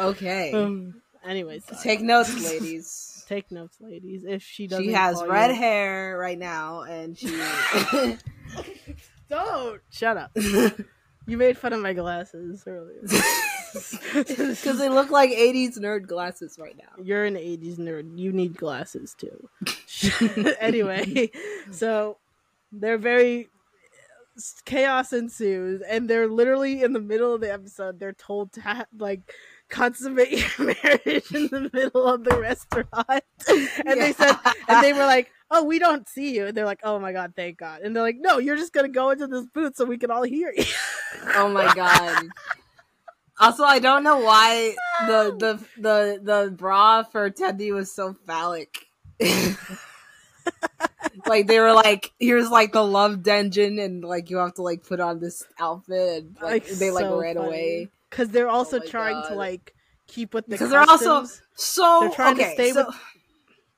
[0.00, 1.82] okay um, anyways, sorry.
[1.82, 4.24] take notes ladies take notes, ladies.
[4.24, 7.28] If she doesn't, she has red you- hair right now and she
[9.28, 10.36] Don't shut up.
[11.28, 13.00] You made fun of my glasses earlier.
[14.14, 18.16] because they look like 80s nerd glasses right now You're an 80s nerd.
[18.16, 19.48] You need glasses too.
[20.60, 21.32] anyway,
[21.72, 22.18] so
[22.70, 23.48] they're very
[24.66, 28.84] chaos ensues and they're literally in the middle of the episode they're told to ha-
[28.98, 29.32] like
[29.70, 34.36] consummate your marriage in the middle of the restaurant and they said
[34.68, 36.46] and they were like oh we don't see you.
[36.46, 37.82] And they're like oh my god thank god.
[37.82, 40.22] And they're like no you're just gonna go into this booth so we can all
[40.22, 40.64] hear you.
[41.34, 42.26] Oh my god.
[43.38, 44.74] Also i don't know why
[45.06, 48.86] the the the the bra for teddy was so phallic.
[51.26, 54.84] Like they were like here's like the love dungeon and like you have to like
[54.84, 56.24] put on this outfit.
[56.24, 57.46] And like, they like so ran funny.
[57.48, 57.88] away.
[58.10, 59.74] Because they're also Oh trying to like
[60.06, 62.96] keep with the because they're also so They're trying to okay, stay so- with-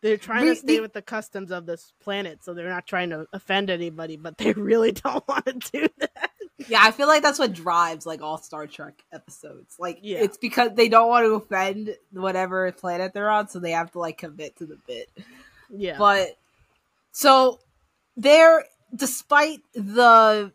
[0.00, 2.86] They're trying Re- to stay the- with the customs of this planet, so they're not
[2.86, 6.30] trying to offend anybody, but they really don't want to do that.
[6.68, 10.18] yeah i feel like that's what drives like all star trek episodes like Yeah.
[10.18, 14.00] it's because they don't want to offend whatever planet they're on so they have to
[14.00, 15.08] like commit to the bit
[15.70, 15.98] Yeah.
[15.98, 16.36] But
[17.12, 17.60] so
[18.16, 20.50] there, despite the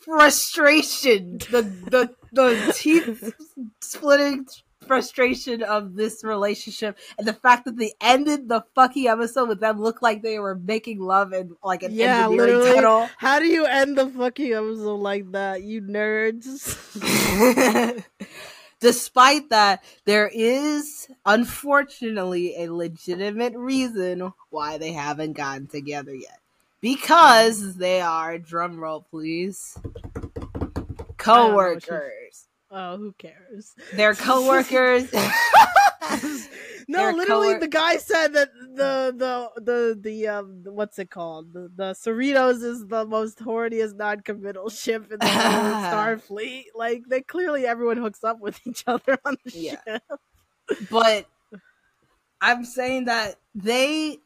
[0.00, 3.32] frustration, the the the teeth
[3.80, 4.46] splitting
[4.86, 9.80] frustration of this relationship, and the fact that they ended the fucking episode with them
[9.80, 13.08] look like they were making love and like an Yeah, engineering literally.
[13.18, 16.76] How do you end the fucking episode like that, you nerds?
[18.80, 26.40] Despite that, there is unfortunately a legitimate reason why they haven't gotten together yet.
[26.80, 29.78] Because they are, drum roll please,
[31.16, 32.48] co workers.
[32.72, 33.74] Oh, who cares?
[33.94, 34.62] They're co.
[36.88, 41.10] No, They're literally, co-wor- the guy said that the the the the um what's it
[41.10, 41.52] called?
[41.52, 46.64] The, the Cerritos is the most horniest non-committal ship in the Starfleet.
[46.74, 49.76] Like, they clearly everyone hooks up with each other on the Yeah.
[49.86, 50.02] ship.
[50.90, 51.26] but
[52.40, 54.18] I'm saying that they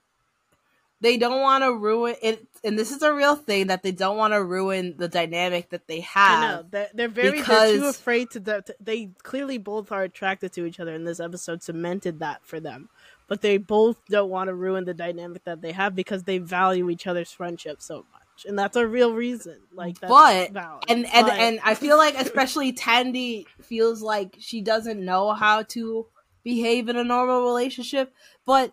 [1.00, 4.16] they don't want to ruin it and this is a real thing that they don't
[4.16, 7.87] want to ruin the dynamic that they I have know they're, they're very they're too
[7.87, 8.64] afraid to.
[8.80, 12.88] They clearly both are attracted to each other, and this episode cemented that for them.
[13.28, 16.88] But they both don't want to ruin the dynamic that they have because they value
[16.90, 19.59] each other's friendship so much, and that's a real reason.
[19.74, 20.85] Like, that's But- valid.
[20.88, 25.62] and and But- and I feel like especially Tendi feels like she doesn't know how
[25.62, 26.06] to
[26.42, 28.12] behave in a normal relationship.
[28.44, 28.72] But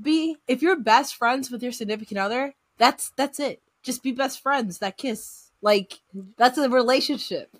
[0.00, 3.62] be if you're best friends with your significant other, that's that's it.
[3.82, 5.50] Just be best friends that kiss.
[5.62, 6.00] Like
[6.36, 7.56] that's a relationship.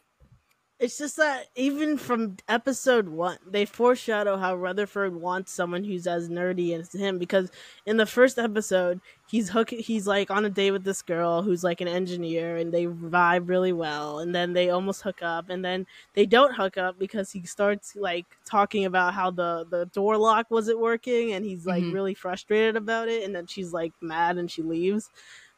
[0.78, 6.28] It's just that even from episode one, they foreshadow how Rutherford wants someone who's as
[6.28, 7.18] nerdy as him.
[7.18, 7.50] Because
[7.86, 11.64] in the first episode, he's hook, he's like on a date with this girl who's
[11.64, 14.18] like an engineer, and they vibe really well.
[14.18, 17.96] And then they almost hook up, and then they don't hook up because he starts
[17.96, 21.94] like talking about how the the door lock wasn't working, and he's like Mhm.
[21.94, 23.22] really frustrated about it.
[23.24, 25.08] And then she's like mad, and she leaves.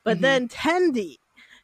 [0.05, 0.23] But Mhm.
[0.23, 1.19] then Tendi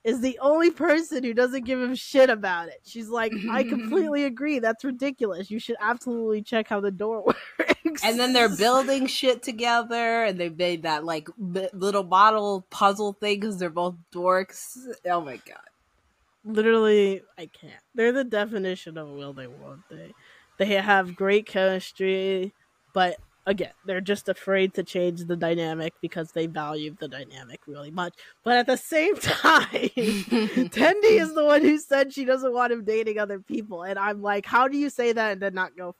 [0.05, 2.81] is the only person who doesn't give him shit about it.
[2.85, 4.59] She's like, I completely agree.
[4.59, 5.51] That's ridiculous.
[5.51, 7.25] You should absolutely check how the door
[7.59, 8.05] works.
[8.05, 13.15] and then they're building shit together, and they made that like b- little bottle puzzle
[13.15, 14.77] thing because they're both dorks.
[15.07, 15.59] Oh my god!
[16.45, 17.73] literally, I can't.
[17.95, 20.13] They're the definition of will they, won't they?
[20.59, 22.53] They have great chemistry,
[22.93, 23.17] but
[23.47, 28.15] again, they're just afraid to change the dynamic because they value the dynamic really much.
[28.43, 32.85] But at the same time, Tendi is the one who said she doesn't want him
[32.85, 35.95] dating other people, and I'm like, how do you say that and then not go?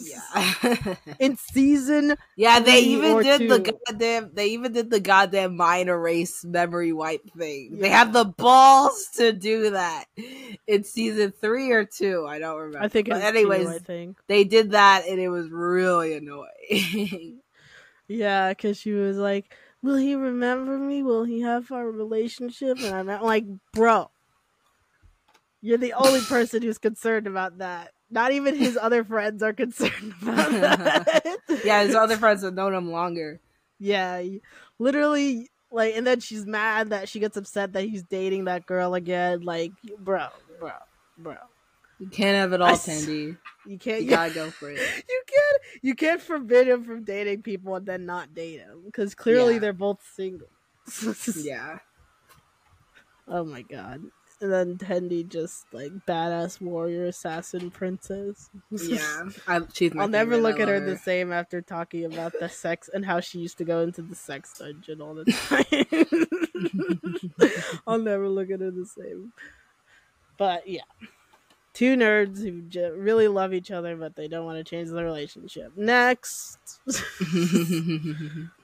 [0.00, 2.58] Yeah, In season, yeah.
[2.60, 4.30] They Three even did the goddamn.
[4.34, 7.78] They even did the goddamn mind erase memory wipe thing.
[7.78, 7.98] They Yeah.
[7.98, 10.06] had the balls to do that
[10.66, 12.26] in season three or two.
[12.26, 12.84] I don't remember.
[12.84, 13.08] I think.
[13.08, 14.18] But anyways, two, I think.
[14.26, 17.40] they did that, and it was really annoying.
[18.08, 21.02] Yeah, because she was like, "Will he remember me?
[21.02, 24.10] Will he have our relationship?" And I'm like, "Bro,
[25.62, 27.92] you're the only person who's concerned about that.
[28.12, 32.74] Not even his other friends are concerned about that." yeah, his other friends have known
[32.74, 33.40] him longer.
[33.80, 34.22] yeah,
[34.78, 35.48] literally.
[35.74, 39.40] Like, and then she's mad that she gets upset that he's dating that girl again.
[39.40, 40.26] Like, bro,
[40.60, 40.72] bro,
[41.16, 41.36] bro,
[41.98, 43.38] You can't have it all, I Tendi.
[43.64, 44.00] you can't.
[44.02, 44.76] You You, gotta go for it.
[45.08, 45.62] you can't.
[45.80, 49.60] You can't forbid him from dating people and then not date him because clearly Yeah.
[49.60, 50.48] they're both single.
[51.36, 51.78] Yeah.
[53.26, 54.02] Oh my god.
[54.42, 58.50] And then Tendi just like badass warrior assassin princess.
[58.72, 59.28] Yeah.
[59.46, 62.48] I, she's my I'll never look at her love the same after talking about the
[62.48, 65.24] sex and how she used to go into the sex dungeon all the
[67.38, 67.50] time.
[67.86, 69.32] I'll never look at her the same.
[70.36, 70.82] But yeah.
[71.72, 75.04] Two nerds who j- really love each other, but they don't want to change the
[75.04, 75.72] relationship.
[75.76, 76.80] Next,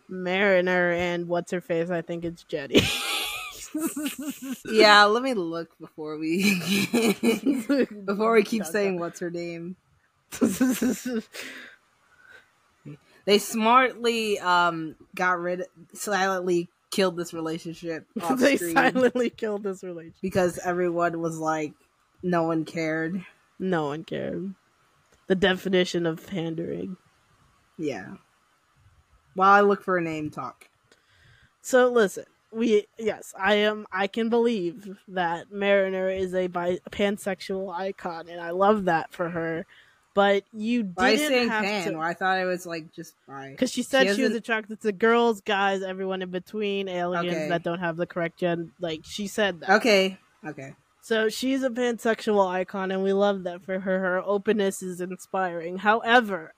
[0.09, 1.89] Mariner and what's her face?
[1.89, 2.83] I think it's Jetty.
[4.65, 6.55] yeah, let me look before we
[8.05, 9.77] before we keep saying what's her name.
[13.25, 18.07] They smartly um got rid silently killed this relationship
[18.39, 20.23] they silently killed this relationship.
[20.23, 21.75] because everyone was like
[22.23, 23.23] no one cared.
[23.59, 24.55] No one cared.
[25.27, 26.97] The definition of pandering.
[27.77, 28.15] Yeah.
[29.35, 30.69] While I look for a name talk.
[31.61, 33.87] So listen, we yes, I am.
[33.93, 39.29] I can believe that Mariner is a bi- pansexual icon, and I love that for
[39.31, 39.67] her.
[40.15, 41.85] But you Why are you didn't saying have pan?
[41.93, 43.51] to Well, I thought it was like just bi.
[43.51, 47.49] because she said she, was attracted to girls, guys, everyone in between, aliens Okay.
[47.51, 48.73] that don't have the correct gen.
[48.81, 49.71] Like she said that.
[49.77, 50.19] Okay.
[50.45, 50.75] Okay.
[51.03, 53.99] So she's a pansexual icon, and we love that for her.
[54.01, 55.79] Her openness is inspiring.
[55.79, 56.53] However,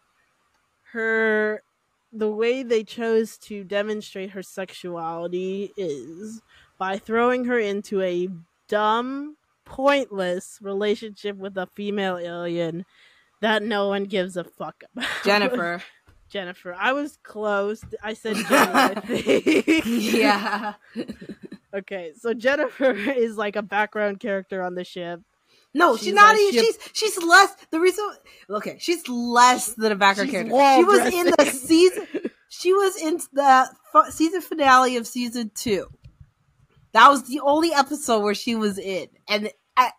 [0.93, 1.63] her
[2.13, 6.43] the way they chose to demonstrate her sexuality is
[6.79, 8.29] by throwing her into a
[8.69, 12.85] dumb, pointless relationship with a female alien
[13.41, 15.09] that no one gives a fuck about.
[15.25, 15.83] Jennifer.
[16.29, 16.75] Jennifer.
[16.79, 17.85] I was close.
[18.03, 19.85] I said Jenna, I think.
[19.87, 20.75] yeah.
[21.73, 25.21] Okay, so Jennifer is like a background character on the ship.
[25.73, 26.53] No, She's she's, not even.
[26.65, 27.55] she- She's she's less.
[27.71, 28.05] The reason.
[28.49, 30.51] Okay, she's less than a background character.
[30.53, 32.07] She was in the season.
[32.49, 35.87] She was in the f- season finale of season two.
[36.93, 39.51] That was the only episode where she was in, and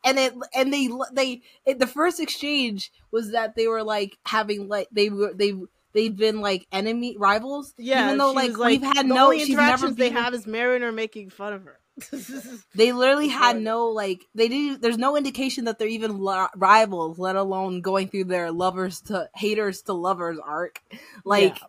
[0.03, 4.67] and it and they they it, the first exchange was that they were like having
[4.67, 5.53] like they were they
[5.93, 7.73] they've been like enemy rivals.
[7.77, 10.91] Yeah, even though like, like, we've had the no never interactions they have is Mariner
[10.91, 11.79] making fun of her.
[12.75, 14.81] They literally had no like they didn't.
[14.81, 19.29] There's no indication that they're even li- rivals, let alone going through their lovers to
[19.35, 20.81] haters to lovers arc.
[21.25, 21.67] Like Yeah.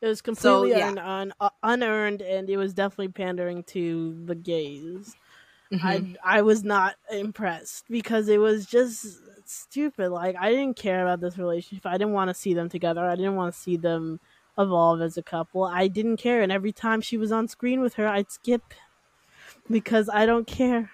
[0.00, 0.88] it was completely yeah.
[0.88, 5.14] un- un- uh, unearned, and it was definitely pandering to the gays.
[5.72, 6.16] mhm.
[6.24, 9.06] I I was not impressed because it was just
[9.46, 10.08] stupid.
[10.10, 11.86] Like I didn't care about this relationship.
[11.86, 13.04] I didn't want to see them together.
[13.04, 14.20] I didn't want to see them
[14.58, 15.64] evolve as a couple.
[15.64, 18.62] I didn't care, and every time she was on screen with her, I'd skip
[19.70, 20.90] because I don't care.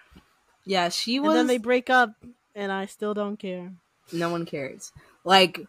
[0.65, 1.35] yeah, she And was.
[1.35, 2.11] then they break up,
[2.55, 3.73] and I still don't care.
[4.13, 4.93] no one cares.
[5.25, 5.61] Like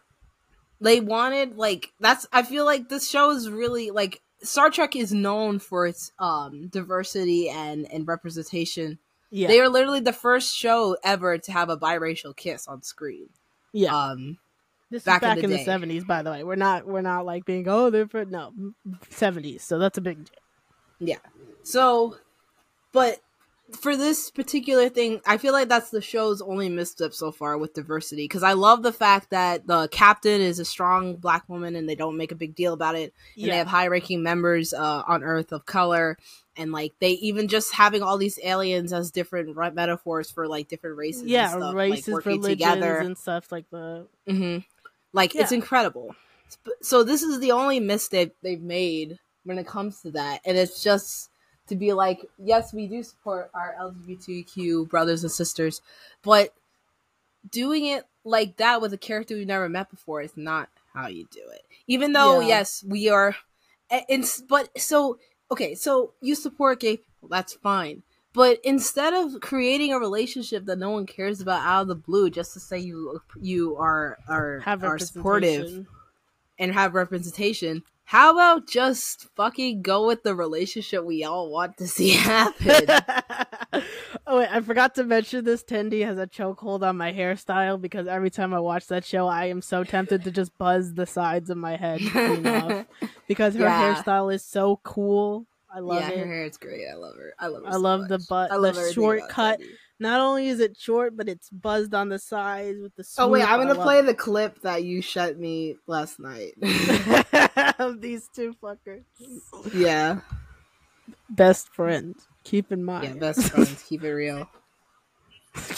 [0.80, 2.26] they wanted like that's.
[2.32, 6.68] I feel like this show is really like Star Trek is known for its um
[6.68, 8.98] diversity and and representation
[9.30, 13.28] Yeah, They are literally the first show ever to have a biracial kiss on screen.
[13.72, 13.94] yeah.
[13.96, 14.38] Um,
[14.90, 16.44] this back is back in the seventies, by the way.
[16.44, 18.52] We're not we're not like being oh they're for no
[19.10, 19.62] seventies.
[19.62, 20.34] So that's a big deal.
[20.98, 21.18] Yeah.
[21.62, 22.16] So,
[22.92, 23.20] but
[23.80, 27.72] for this particular thing, I feel like that's the show's only misstep so far with
[27.72, 28.24] diversity.
[28.24, 31.94] Because I love the fact that the captain is a strong black woman, and they
[31.94, 33.14] don't make a big deal about it.
[33.40, 36.18] and they have high-ranking members uh, on Earth of color,
[36.56, 40.68] and like they even just having all these aliens as different re- metaphors for like
[40.68, 41.22] different races.
[41.22, 43.00] and yeah, stuff, races, like, religions, together.
[43.00, 44.58] and stuff like the hmm
[45.12, 46.14] Like it's incredible.
[46.82, 50.82] So this is the only mistake they've made when it comes to that, and it's
[50.82, 51.30] just
[51.68, 55.80] to be like, yes, we do support our LGBTQ brothers and sisters,
[56.22, 56.54] but
[57.50, 61.26] doing it like that with a character we've never met before is not how you
[61.30, 61.62] do it.
[61.86, 62.48] Even though, Yeah.
[62.48, 63.36] yes, we are,
[64.08, 65.18] and but so
[65.50, 68.02] okay, so you support gay people, that's fine.
[68.34, 72.30] But instead of creating a relationship that no one cares about out of the blue,
[72.30, 75.86] just to say you you are are have are supportive
[76.58, 81.86] and have representation, how about just fucking go with the relationship we all want to
[81.88, 82.86] see happen?
[84.26, 85.62] oh wait, I forgot to mention this.
[85.64, 89.46] Tendi has a chokehold on my hairstyle because every time I watch that show, I
[89.46, 92.86] am so tempted to just buzz the sides of my head clean off
[93.28, 93.94] because her Yeah.
[93.94, 95.46] hairstyle is so cool.
[95.74, 96.18] I love yeah, it.
[96.18, 96.84] her hair is great.
[96.92, 97.32] I love her.
[97.38, 97.68] I love her.
[97.68, 99.58] I so love the butt- I the love everything short cut.
[99.58, 99.74] Sandy.
[100.02, 103.06] Not only is it short, but it's buzzed on the sides with the.
[103.18, 103.46] Oh wait.
[103.46, 106.58] I'm gonna love play the clip that you sent me last night.
[107.78, 109.06] of these two fuckers.
[109.72, 110.18] yeah,
[111.30, 112.26] Best friends.
[112.42, 113.04] Keep in mind.
[113.06, 113.78] yeah, best friends.
[113.86, 114.50] Keep it real.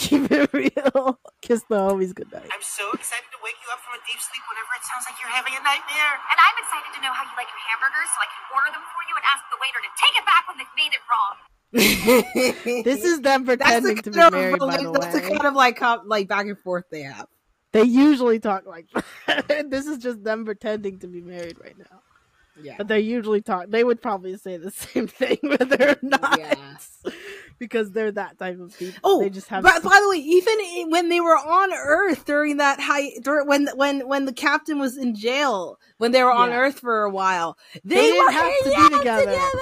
[0.01, 1.19] Keep it real.
[1.45, 2.49] Kiss the homies goodnight.
[2.49, 5.21] I'm so excited to wake you up from a deep sleep whenever it sounds like
[5.21, 6.13] you're having a nightmare.
[6.33, 8.81] And I'm excited to know how you like your hamburgers so I can order them
[8.89, 11.37] for you and ask the waiter to take it back when they've made it wrong.
[12.83, 15.29] This is them pretending the to be kind of married, by the that's the way.
[15.29, 17.27] kind of like like back and forth they have.
[17.73, 18.87] They usually talk like
[19.27, 19.47] that.
[19.69, 22.01] this is just them pretending to be married right now.
[22.61, 23.65] Yeah, But they usually talk.
[23.67, 26.39] They would probably say the same thing, but they're not.
[26.39, 26.55] Yeah.
[27.59, 28.97] because they're that type of people.
[29.03, 29.61] Oh, they just have.
[29.63, 33.67] But by the way, even when they were on Earth during that high, during, when
[33.75, 36.59] when when the captain was in jail, when they were on Yeah.
[36.59, 39.25] Earth for a while, they, They were have to be out together.
[39.25, 39.59] together.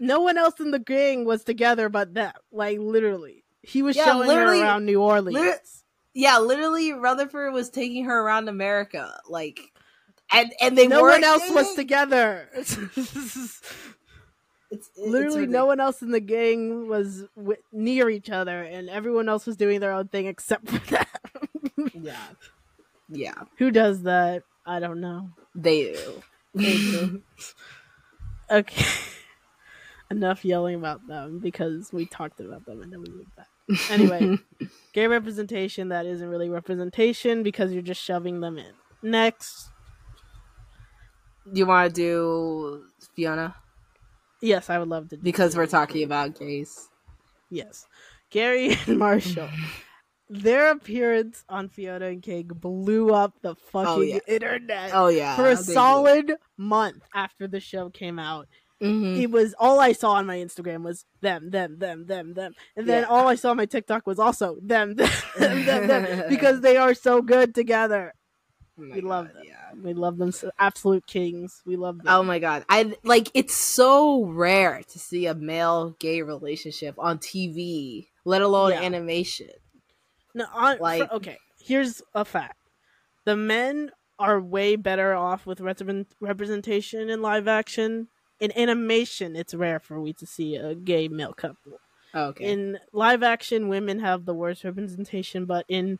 [0.00, 2.32] No one else in the gang was together but them.
[2.50, 5.36] Like literally, he was Yeah, showing her around New Orleans.
[5.38, 5.60] lit-
[6.14, 9.60] Yeah, literally, Rutherford was taking her around America, like,
[10.32, 12.48] and and they no one else was together.
[14.72, 18.88] It's, it's literally, no one else in the gang was w- near each other, and
[18.88, 21.90] everyone else was doing their own thing except for them.
[21.92, 22.16] Yeah,
[23.08, 24.44] yeah, Who does that?
[24.64, 25.30] I don't know.
[25.56, 26.22] they do.
[26.54, 27.22] They do.
[28.50, 28.84] okay.
[30.10, 33.46] Enough yelling about them because we talked about them and then we moved back.
[33.90, 34.36] Anyway,
[34.92, 38.72] gay representation that isn't really representation because you're just shoving them in.
[39.02, 39.70] Next.
[41.52, 42.84] you want to do
[43.16, 43.54] Fionna
[44.40, 46.88] Yes, I would love to do because we're talking about gays.
[47.50, 47.86] Yes.
[48.30, 49.50] Gary and Marshall.
[50.28, 54.18] Their appearance on Fionna and King blew up the oh, fucking yeah.
[54.28, 58.46] internet Oh yeah, for a solid month after the show came out.
[58.82, 59.20] Mhm.
[59.20, 62.88] It was all I saw on my Instagram was them, them, them, them, them, and
[62.88, 63.08] then Yeah.
[63.08, 66.76] all I saw on my TikTok was also them, them, them, them, them because they
[66.78, 68.14] are so good together.
[68.78, 69.42] Oh we love God, them.
[69.46, 69.72] Yeah.
[69.82, 71.60] We love them, so absolute kings.
[71.66, 72.06] We love them.
[72.08, 72.64] Oh my god.
[72.70, 78.70] I like it's so rare to see a male gay relationship on TV, let alone
[78.70, 78.80] Yeah.
[78.82, 79.50] animation.
[80.34, 81.36] No, on, for- Like- okay.
[81.62, 82.56] Here's a fact:
[83.26, 88.08] the men are way better off with represent- representation in live action.
[88.40, 91.78] In animation, it's rare for we to see a gay male couple.
[92.14, 92.50] Okay.
[92.50, 95.98] In live action, women have the worst representation, but in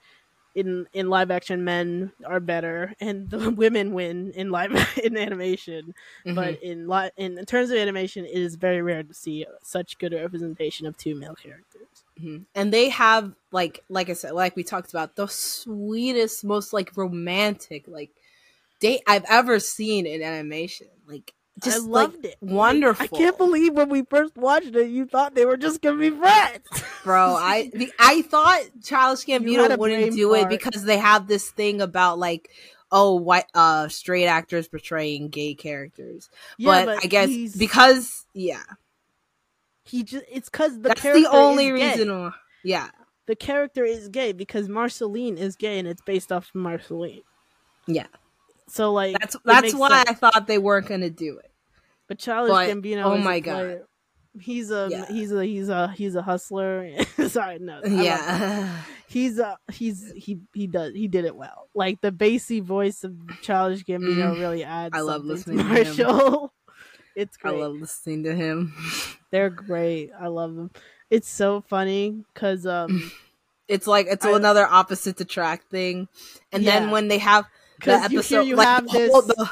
[0.55, 4.73] in in live action, men are better, and the women win in live
[5.05, 5.95] in animation.
[6.27, 6.35] Mhm.
[6.35, 10.13] But in li- in, terms of animation, it is very rare to see such good
[10.13, 11.87] representation of two male characters.
[12.21, 12.45] Mhm.
[12.55, 16.97] and they have like like I said, like we talked about, the sweetest, most like
[16.97, 18.11] romantic like
[18.81, 20.89] date I've ever seen in animation.
[21.07, 21.33] Like
[21.63, 22.37] just I like, loved it.
[22.41, 23.05] wonderful.
[23.05, 26.11] I can't believe when we first watched it, you thought they were just gonna be
[26.11, 26.67] friends,
[27.05, 27.35] bro.
[27.35, 31.27] I the, I thought Childish You had Gambino wouldn't brain do it because they have
[31.29, 32.51] this thing about like
[32.93, 36.29] oh white uh straight actors portraying gay characters.
[36.59, 38.63] Yeah, but, I guess because yeah,
[39.85, 41.91] he just it's because the that's character the only is gay.
[41.91, 42.21] reason.
[42.21, 42.33] Why,
[42.63, 42.91] yeah,
[43.27, 47.23] The character is gay because Marceline is gay and it's based off of Marceline.
[47.87, 48.07] yeah.
[48.69, 50.11] So like That's that's why sense.
[50.11, 51.50] I thought they weren't gonna do it.
[52.11, 53.05] But Childish but- Gambino.
[53.05, 53.87] oh my player.
[54.41, 55.07] he's a Yeah.
[55.07, 56.91] he's a he's a he's a hustler.
[57.29, 57.81] Sorry, no.
[57.83, 58.03] Him.
[58.03, 58.83] yeah.
[59.07, 61.69] he's a he's he he does he did it well.
[61.73, 64.41] Like the bassy voice of Childish Gambino Mm.
[64.41, 64.91] really adds.
[64.97, 65.97] I love to listening to him.
[65.97, 66.53] Marshall.
[67.15, 68.75] it's I love listening to him.
[69.31, 70.11] They're great.
[70.19, 70.73] I love them.
[71.11, 73.13] It's so funny because um
[73.69, 76.09] It's like it's I- another opposite to track thing.
[76.51, 76.81] And Yeah.
[76.81, 77.47] then when they have
[77.85, 79.51] the episode, here you like have the whole, this- the,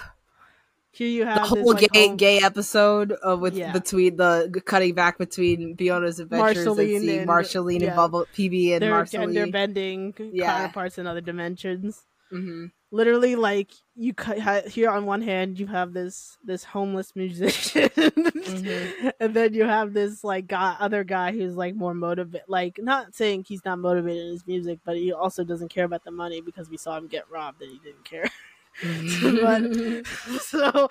[0.98, 3.72] here you the whole this, like, gay whole- gay episode uh, with Yeah.
[3.72, 7.86] between the cutting back between Fionna's adventures Marceline and seeing and- Marceline yeah.
[7.88, 10.46] and Bubble PB and their gender bending Yeah.
[10.58, 12.02] counterparts in other dimensions.
[12.30, 17.86] hmm literally like you cut here on one hand you have this this homeless musician
[17.90, 19.12] Mhm.
[19.20, 23.14] and then you have this like guy other guy who's like more motivated like not
[23.14, 26.40] saying he's not motivated in his music but he also doesn't care about the money
[26.40, 28.24] because we saw him get robbed and he didn't care
[28.80, 30.36] but mm-hmm.
[30.40, 30.88] so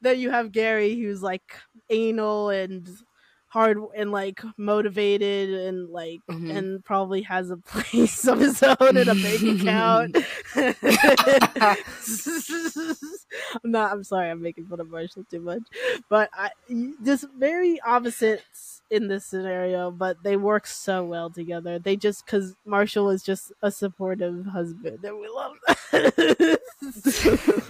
[0.00, 1.54] then you have gary who's like
[1.88, 2.88] anal and
[3.50, 6.56] hard and like motivated and like Mhm.
[6.56, 10.16] and probably has a place of his own and a bank account
[13.64, 13.92] I'm not.
[13.92, 14.30] I'm sorry.
[14.30, 15.62] I'm making fun of Marshall too much,
[16.08, 16.50] but I
[17.04, 21.78] just very opposites in this scenario, but they work so well together.
[21.78, 26.60] They just because Marshall is just a supportive husband, and we love that.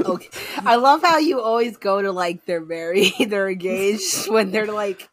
[0.01, 0.29] okay.
[0.59, 5.09] I love how you always go to like they're married, they're engaged when they're like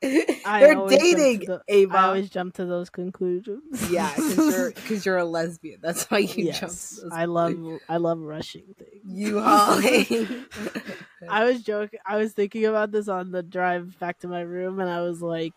[0.45, 1.39] I they're dating.
[1.47, 1.97] the- Ava.
[1.97, 3.89] I always jump to those conclusions.
[3.91, 5.79] yeah, because you're because you're a lesbian.
[5.81, 6.61] That's why you jump.
[6.61, 7.55] yes, those I love.
[7.89, 9.01] I love rushing things.
[9.05, 10.27] you, Holly.
[11.29, 11.99] I was joking.
[12.05, 15.21] I was thinking about this on the drive back to my room, and I was
[15.21, 15.53] like,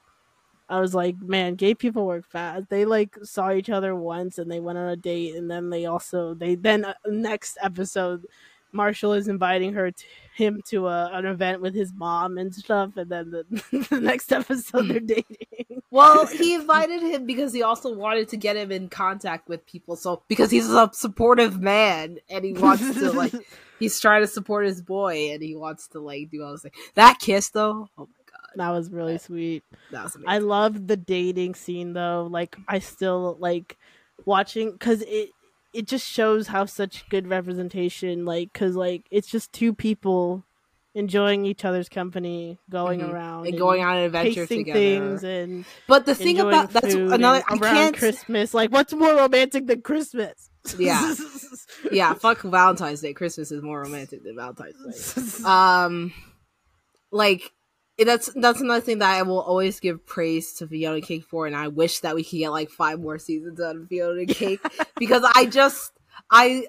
[0.69, 2.69] I was like, man, gay people work fast.
[2.71, 5.87] They like saw each other once, and they went on a date, and then they
[5.87, 8.25] also they then uh, next episode,
[8.73, 10.05] Marshall is inviting her to
[10.35, 14.33] him to a, an event with his mom and stuff, and then the, the next
[14.33, 15.07] episode they're hmm.
[15.07, 15.83] dating.
[15.91, 19.97] well, he invited him because he also wanted to get him in contact with people.
[19.97, 23.35] So because he's a supportive man and he wants to like
[23.79, 26.73] he's trying to support his boy and he wants to like do all this thing.
[26.95, 29.65] That kiss though, oh my god, that was really sweet.
[29.91, 30.31] that was amazing.
[30.31, 32.29] I love the dating scene though.
[32.31, 33.77] Like I still like
[34.25, 35.31] watching because it
[35.73, 38.25] it just shows how such good representation.
[38.25, 40.45] Like because like it's just two people
[40.95, 43.13] enjoying each other's company, going Mhm.
[43.13, 44.79] around and going on an adventure together.
[44.79, 48.53] things and but the thing about that's another I can't Christmas.
[48.53, 50.51] Like what's more romantic than Christmas?
[50.77, 51.15] Yeah.
[51.93, 53.13] yeah, fuck Valentine's Day.
[53.15, 55.45] Christmas is more romantic than Valentine's Day.
[55.49, 56.13] um
[57.13, 57.53] like
[58.05, 61.55] that's that's another thing that I will always give praise to Fionna Cake for, and
[61.57, 64.61] I wish that we could get like five more seasons out of Fionna Cake
[64.99, 65.93] because I just
[66.31, 66.67] I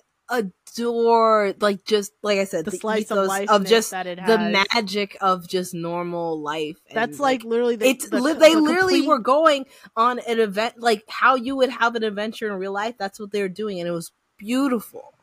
[0.78, 4.20] adore like just like I said the the, slice of life of just that it
[4.20, 4.28] has.
[4.28, 6.78] the magic of just normal life.
[6.90, 9.66] and, That's like literally the, it's the- li- they the literally complete- were going
[9.96, 12.96] on an event like how you would have an adventure in real life.
[12.98, 15.14] That's what they were doing, and it was beautiful.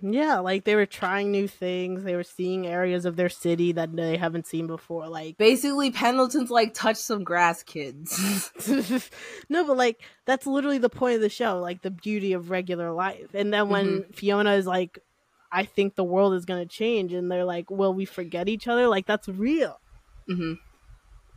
[0.00, 2.04] Yeah, like they were trying new things.
[2.04, 5.08] They were seeing areas of their city that they haven't seen before.
[5.08, 8.50] Like Basically, Pendleton's like touch some grass, kids.
[9.48, 12.92] no, but like that's literally the point of the show, like the beauty of regular
[12.92, 13.34] life.
[13.34, 14.12] And then when Mm-hmm.
[14.12, 14.98] Fionna is like,
[15.52, 18.88] I think the world is gonna change, and they're like, Will we forget each other?
[18.88, 19.80] Like that's real.
[20.28, 20.54] hmm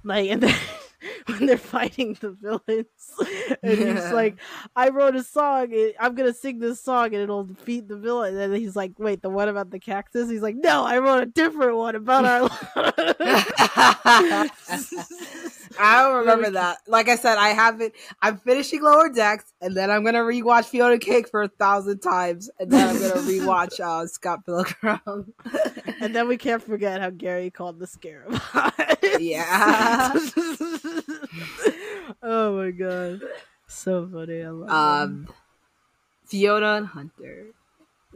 [0.03, 0.55] Like and then
[1.28, 2.88] when they're fighting the villains,
[3.64, 4.38] and he's like,
[4.76, 8.38] I wrote a song, I'm gonna sing this song, and it'll defeat the villain.
[8.38, 10.30] And he's like, Wait, the one about the cactus?
[10.30, 12.50] He's like, No, I wrote a different one about our.
[15.80, 16.80] I don't remember that.
[16.88, 17.93] Like I said, I haven't.
[18.21, 22.49] I'm finishing Lower Decks, and then I'm gonna rewatch Fionna Cake for a thousand times,
[22.59, 25.34] and then I'm gonna rewatch uh, Scott Pilgrim.
[26.01, 28.32] And then we can't forget how Gary called the scarab.
[29.19, 30.13] Yeah.
[32.23, 33.21] oh my god.
[33.67, 34.43] So funny.
[34.43, 35.27] I love um,
[36.25, 37.47] Fionna and Hunter.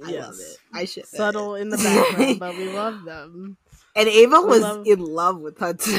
[0.04, 0.26] I Yes.
[0.28, 0.58] love it.
[0.74, 3.58] I should subtle in the background, but we love them.
[3.96, 5.92] And Ava was love- in love with Hunter.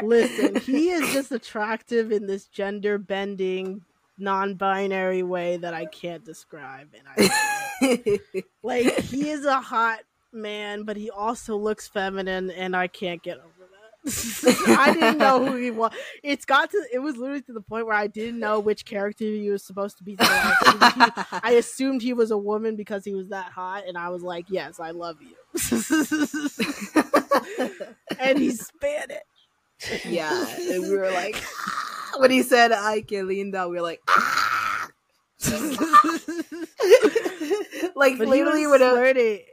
[0.02, 3.82] Listen, he is just attractive in this gender bending,
[4.18, 6.88] non-binary way that I can't describe.
[6.94, 7.30] And
[7.82, 8.20] I
[8.62, 10.00] like he is a hot
[10.32, 13.55] man, but he also looks feminine, and I can't get over.
[14.68, 15.90] I didn't know who he was.
[16.22, 16.86] It's got to.
[16.92, 19.98] It was literally to the point where I didn't know which character he was supposed
[19.98, 20.16] to be.
[20.20, 21.10] I, assumed he,
[21.42, 24.44] I assumed he was a woman because he was that hot, and I was like,
[24.48, 25.34] "Yes, I love you."
[28.20, 29.18] and he he's Spanish.
[30.04, 31.42] yeah, and we were like,
[32.18, 34.00] when he said "Ay, que linda," we were like,
[37.96, 39.44] like But literally when it, flirty.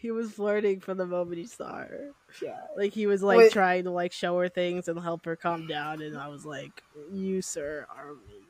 [0.00, 2.10] He was flirting from the moment he saw her.
[2.42, 2.58] Yeah.
[2.76, 3.52] Like he was like Wait.
[3.52, 6.82] trying to like show her things and help her calm down, and I was like,
[7.12, 8.46] "You sir are amazing."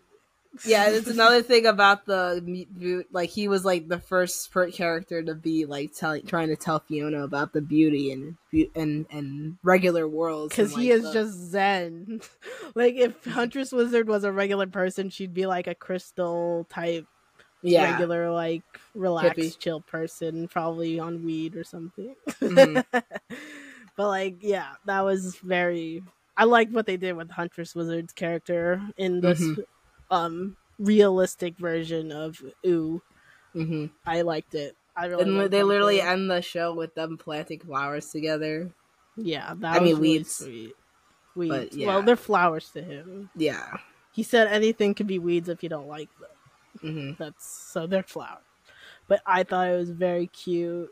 [0.64, 5.66] Yeah, it's another thing about the like he was like the first character to be
[5.66, 8.36] like telling trying to tell Fionna about the beauty and
[8.74, 12.20] and and regular worlds because and, he is the- just zen.
[12.74, 17.07] like if Huntress Wizard was a regular person, she'd be like a crystal type,
[17.68, 18.62] yeah regular like
[18.94, 19.58] relaxed, Hippie.
[19.58, 22.14] chill person, probably on weed or something.
[22.40, 22.84] Mhm.
[23.96, 26.02] but like, yeah, that was very.
[26.36, 29.64] I liked what they did with Huntress Wizard's character in this Mhm.
[30.10, 33.00] um realistic version of Ooh.
[33.54, 33.90] Mhm.
[34.04, 34.76] I liked it.
[34.94, 35.22] I really.
[35.22, 36.06] and they literally too.
[36.06, 38.70] end the show with them planting flowers together.
[39.16, 40.34] Yeah, that I mean, really weeds.
[40.36, 40.72] sweet.
[41.34, 41.54] Weeds.
[41.54, 41.86] But, yeah.
[41.86, 43.30] Well, they're flowers to him.
[43.34, 43.78] Yeah.
[44.12, 46.30] He said anything could be weeds if you don't like them.
[46.80, 48.42] Hmm That's so they're flowers.
[49.08, 50.90] But I thought it was very cute,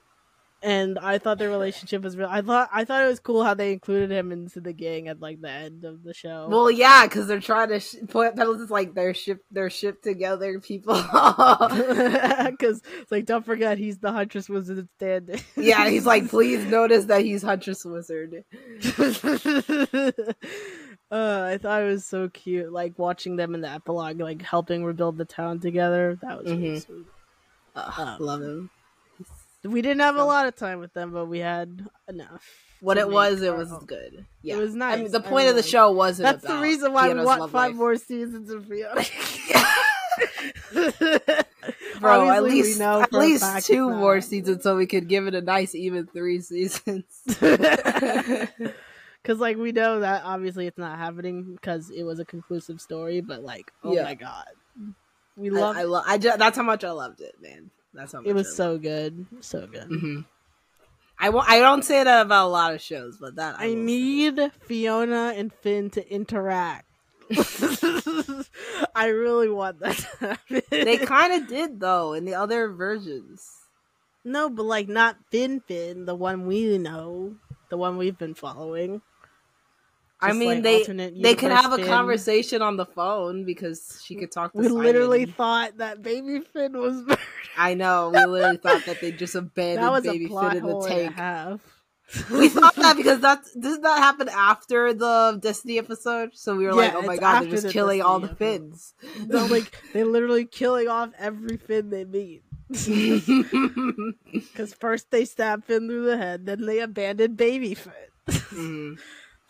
[0.62, 2.28] and I thought their relationship was real.
[2.30, 5.20] I thought I thought it was cool how they included him into the gang at
[5.20, 6.47] like the end of the show.
[6.49, 10.61] Well, yeah, because they're trying to sh- put pedals like they're ship they're shipped together
[10.61, 10.95] people.
[11.03, 15.41] because it's like don't forget he's the huntress wizard standing.
[15.57, 18.45] yeah, he's like, please notice that he's Huntress Wizard.
[21.15, 24.85] uh, I thought it was so cute, like watching them in the epilogue, like helping
[24.85, 26.19] rebuild the town together.
[26.23, 26.85] That was really Mhm.
[26.85, 27.07] sweet.
[27.77, 28.71] Um, love him.
[29.62, 32.45] We didn't have a lot of time with them, but we had enough.
[32.81, 33.85] What it was, it was own.
[33.87, 34.27] good.
[34.43, 35.11] Yeah, was I mean, nice.
[35.12, 36.25] the point of the show wasn't.
[36.25, 37.77] That's the reason why Fionna's we want five life.
[37.79, 39.03] more seasons of Fionna.
[42.01, 45.41] Bro, at least know at least two more seasons, so we could give it a
[45.41, 47.05] nice even three seasons.
[49.25, 53.22] Because like we know that obviously it's not happening because it was a conclusive story,
[53.22, 54.03] but like oh Yeah.
[54.05, 54.45] my god,
[55.37, 56.05] we love I, love.
[56.07, 57.70] I that's how much I loved it, man.
[57.95, 58.35] That's how much it.
[58.35, 59.85] Was so good, so good.
[59.85, 60.20] hmm
[61.18, 63.75] I won't- I don't say that about a lot of shows, but that I say.
[63.77, 66.87] need Fionna and Finn to interact.
[68.95, 70.62] I really want that to happen.
[70.70, 73.49] They kind of did though in the other versions.
[74.25, 77.37] no, but like not Finn Finn, the one we know,
[77.70, 79.01] the one we've been following.
[80.25, 84.01] I mean, like, they alternate they could universe have a conversation on the phone because
[84.05, 84.59] she could talk to.
[84.59, 87.18] We literally thought that baby Finn was murdered.
[87.57, 88.11] I know.
[88.14, 91.16] We literally thought that they just abandoned That baby Finn in the hole and a
[91.16, 91.61] tank.
[92.31, 96.31] We thought that because that's doesn't that happen after the Destiny episode?
[96.35, 98.95] So we were like, oh my god, they're just the killing all the Destiny Finns.
[99.27, 102.43] They're like they literally killing off every Finn they meet.
[104.33, 107.93] Because first they stab Finn through the head, then they abandon baby Finn.
[108.27, 108.99] Mhm.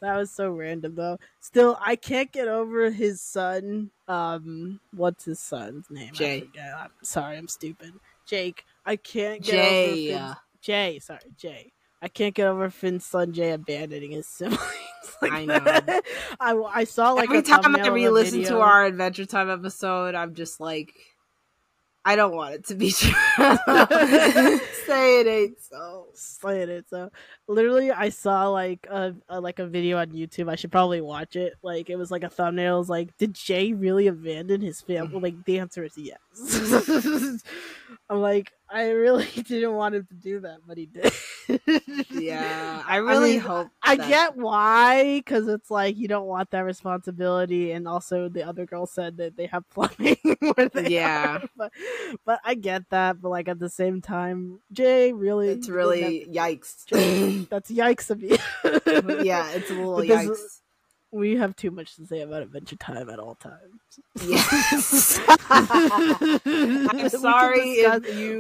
[0.05, 1.19] That was so random though.
[1.41, 3.91] Still, I can't get over his son.
[4.07, 6.11] Um, what's his son's name?
[6.13, 6.41] I Jay.
[6.41, 6.75] forget.
[6.79, 7.95] I'm sorry, I'm stupid.
[8.27, 8.65] Jake.
[8.85, 10.15] I can't get Jay.
[10.15, 10.99] over Jay.
[10.99, 11.73] Sorry, Jay.
[12.03, 14.61] I can't get over Finn's son Jay abandoning his siblings.
[15.23, 15.59] like I know.
[15.59, 16.03] that.
[16.41, 19.25] I I saw like Every a time I thumbnail of a re-listen to our Adventure
[19.25, 20.93] Time episode, I'm just like,
[22.07, 23.13] I don't want it to be true.
[24.87, 26.09] Say it ain't so.
[26.13, 26.75] slaying it.
[26.75, 27.11] ain't So
[27.49, 30.51] literally, I saw like a, a like a video on YouTube.
[30.51, 31.55] I should probably watch it.
[31.63, 32.77] Like it was like a thumbnail.
[32.77, 35.15] It was like, did Jay really abandon his family?
[35.15, 35.23] Mm-hmm.
[35.23, 37.43] Like the answer is yes.
[38.11, 41.11] I'm like, I really didn't want him to do that, but he did.
[42.11, 43.69] Yeah, I really mean, hope.
[43.83, 48.43] I that- get why, because it's like you don't want that responsibility, and also the
[48.47, 50.17] other girl said that they have plumbing
[50.73, 51.39] they Yeah.
[51.43, 51.73] are, but
[52.25, 53.21] but I get that.
[53.21, 57.49] But like at the same time, Jay really, It's really have- yikes.
[57.49, 58.39] that's yikes of you.
[59.25, 60.61] yeah, it's a little Because- yikes.
[61.13, 63.81] we have too much to say about Adventure Time at all times.
[64.27, 65.21] Yes.
[65.49, 67.85] I'm sorry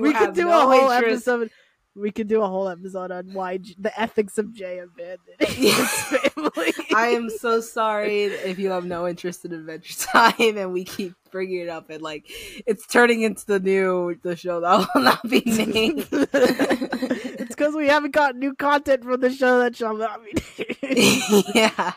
[0.00, 1.28] we could do no a whole interest.
[1.28, 1.50] episode.
[1.96, 6.08] We could do a whole episode on why J- the ethics of Jay abandoning Yes.
[6.10, 6.72] his family.
[6.94, 11.14] I am so sorry if you have no interest in Adventure Time and we keep
[11.34, 12.30] bringing it up and like
[12.64, 16.06] it's turning into the new the show that will not be named.
[16.12, 20.32] it's because we haven't got new content from the show that shall not be
[20.80, 21.44] named.
[21.56, 21.92] yeah,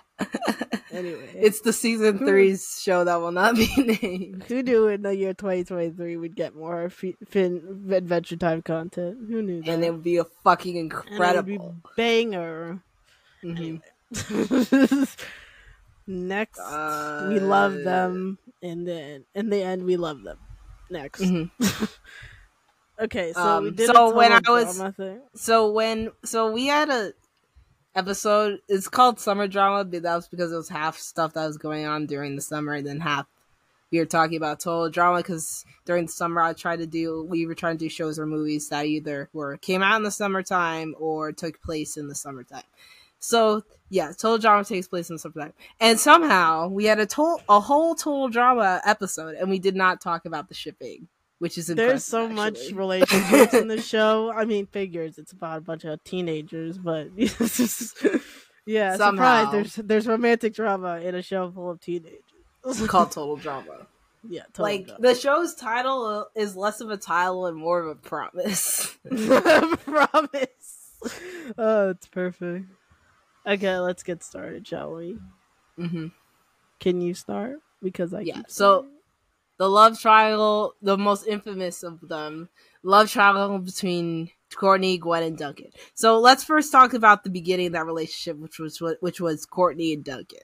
[0.91, 4.43] anyway, it's the season three's show that will not be named.
[4.47, 9.19] who knew in the year 2023 we'd get more Finn Adventure Time content?
[9.29, 9.69] Who knew that?
[9.69, 11.75] And it would be a fucking incredible.
[11.95, 12.79] banger.
[13.43, 13.81] Mhm.
[16.07, 18.39] Next, we love them.
[18.61, 20.37] In then in the end, we love them.
[20.89, 21.51] Next, Mhm.
[22.99, 23.33] okay.
[23.33, 23.87] So we Um, did.
[23.87, 25.21] so when I was- thing.
[25.35, 27.13] So when so we had a
[27.95, 28.59] episode.
[28.67, 31.85] It's called summer drama, but that was because it was half stuff that was going
[31.87, 33.25] on during the summer, and then half
[33.91, 37.45] we were talking about total drama because during the summer I tried to do we
[37.47, 40.93] were trying to do shows or movies that either were came out in the summertime
[40.99, 42.63] or took place in the summertime.
[43.19, 45.53] So yeah, total drama takes place in some time.
[45.79, 50.01] and somehow we had a total a whole total drama episode, and we did not
[50.01, 51.07] talk about the shipping,
[51.39, 52.73] which is There's so impressive, much actually.
[52.77, 54.31] relationships in the show.
[54.31, 57.09] I mean, figures it's about a bunch of teenagers, but
[58.65, 59.45] yeah, Somehow.
[59.45, 59.51] surprise.
[59.51, 62.19] There's there's romantic drama in a show full of teenagers.
[62.65, 63.87] It's called total drama.
[64.27, 65.01] yeah, total like drama.
[65.01, 68.97] the show's title is less of a title and more of a promise.
[69.85, 70.93] promise.
[71.57, 72.65] Oh, it's perfect.
[73.47, 75.17] Okay, let's get started, shall we?
[75.77, 76.07] hmm
[76.79, 77.59] Can you start?
[77.81, 78.87] Because I Yeah, so-
[79.59, 82.47] The love triangle, the most infamous of them,
[82.83, 85.71] love triangle between Courtney, Gwen, and Duncan.
[85.95, 89.93] So let's first talk about the beginning of that relationship, which was which was Courtney
[89.93, 90.41] and Duncan.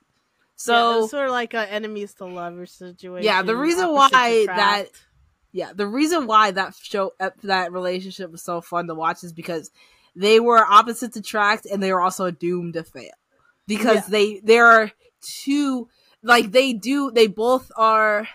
[0.56, 3.24] So was sort of like a enemies to lovers situation.
[3.24, 4.90] Yeah, the reason why that-
[5.52, 9.70] yeah, the reason why that show that relationship was so fun to watch is because
[10.16, 13.12] they were opposites attract and they were also doomed to fail
[13.68, 14.10] because Yeah.
[14.10, 14.92] they there are
[15.22, 15.88] two
[16.22, 18.28] like they do they both are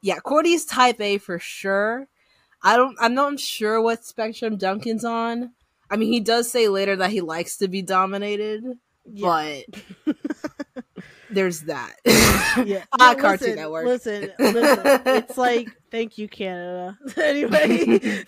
[0.00, 2.08] yeah Courtney's type A for sure.
[2.62, 5.52] I don't I'm not sure what spectrum Duncan's on.
[5.90, 8.64] I mean he does say later that he likes to be dominated,
[9.04, 9.60] yeah.
[10.06, 10.16] but
[11.32, 11.94] there's that.
[12.66, 12.84] yeah.
[12.98, 13.86] Ah, Cartoon listen, Network.
[13.86, 15.00] Listen, listen.
[15.06, 16.98] It's like thank you, Canada.
[17.16, 18.24] anyway,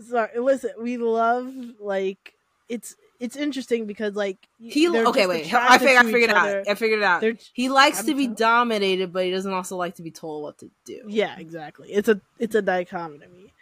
[0.00, 0.38] sorry.
[0.38, 2.34] Listen, we love like
[2.68, 5.52] it's it's interesting because like He okay, wait.
[5.52, 6.68] I figured, I figured it out.
[6.68, 7.20] I figured it out.
[7.20, 10.42] They're He likes I'm to be dominated, but he doesn't also like to be told
[10.42, 11.02] what to do.
[11.06, 11.92] Yeah, exactly.
[11.92, 13.52] It's a it's a dichotomy.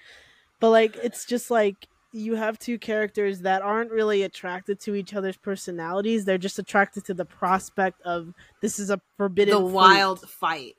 [0.61, 5.15] But like it's just like you have two characters that aren't really attracted to each
[5.15, 6.25] other's personalities.
[6.25, 9.73] They're just attracted to the prospect of this is a forbidden The fruit.
[9.73, 10.77] wild fight,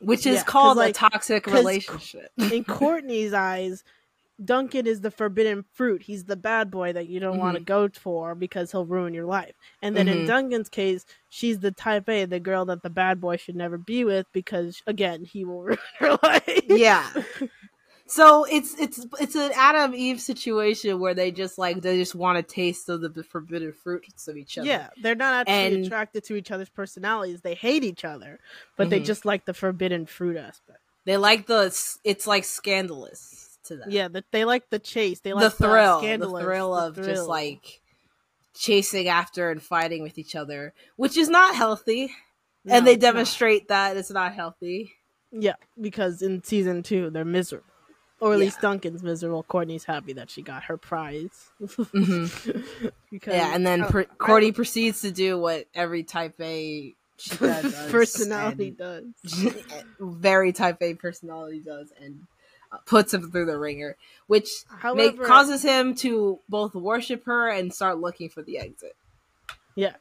[0.00, 2.30] which is Yeah, called like- a toxic relationship.
[2.36, 3.84] in Courtney's eyes,
[4.44, 6.02] Duncan is the forbidden fruit.
[6.02, 9.24] He's the bad boy that you don't want to go for because he'll ruin your
[9.24, 9.54] life.
[9.80, 10.26] And then in Mhm.
[10.26, 14.04] Duncan's case, she's the type A, the girl that the bad boy should never be
[14.04, 16.64] with because again, he will ruin her life.
[16.66, 17.08] yeah.
[18.08, 22.38] So it's it's it's an Adam Eve situation where they just like they just want
[22.38, 24.68] a taste of the forbidden fruits of each other.
[24.68, 27.40] Yeah, they're not actually And- attracted to each other's personalities.
[27.40, 28.38] They hate each other,
[28.76, 29.04] but they Mhm.
[29.06, 30.78] just like the forbidden fruit aspect.
[31.04, 31.64] They like the
[32.04, 33.90] it's like scandalous to them.
[33.90, 35.20] Yeah, that they like the chase.
[35.20, 37.80] They like the thrill, the scandalous, thrill the of just like
[38.54, 42.14] chasing after and fighting with each other, which is not healthy.
[42.64, 43.08] No, and they it's not.
[43.12, 44.92] demonstrate that it's not healthy.
[45.32, 47.66] Yeah, because in season two they're miserable,
[48.20, 48.44] or at Yeah.
[48.44, 49.42] least Duncan's miserable.
[49.42, 51.50] Courtney's happy that she got her prize.
[51.60, 52.32] because
[53.26, 56.94] Yeah, and then I- pr- I- Courtney proceeds to do what every type A
[57.38, 59.04] does, personality does.
[60.00, 62.26] very type A personality does, and
[62.72, 63.96] uh, puts him through the ringer,
[64.26, 64.48] which
[64.94, 68.96] make, causes him to both worship her and start looking for the exit.
[69.74, 69.94] Yeah.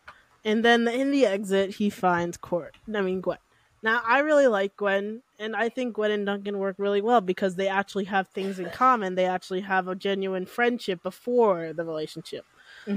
[0.44, 2.76] And then in the exit, he finds Court.
[2.94, 3.38] I mean, Gwen.
[3.86, 7.56] Now, I really like Gwen, and I think Gwen and Duncan work really well because
[7.56, 9.14] they actually have things in common.
[9.14, 12.46] They actually have a genuine friendship before the relationship.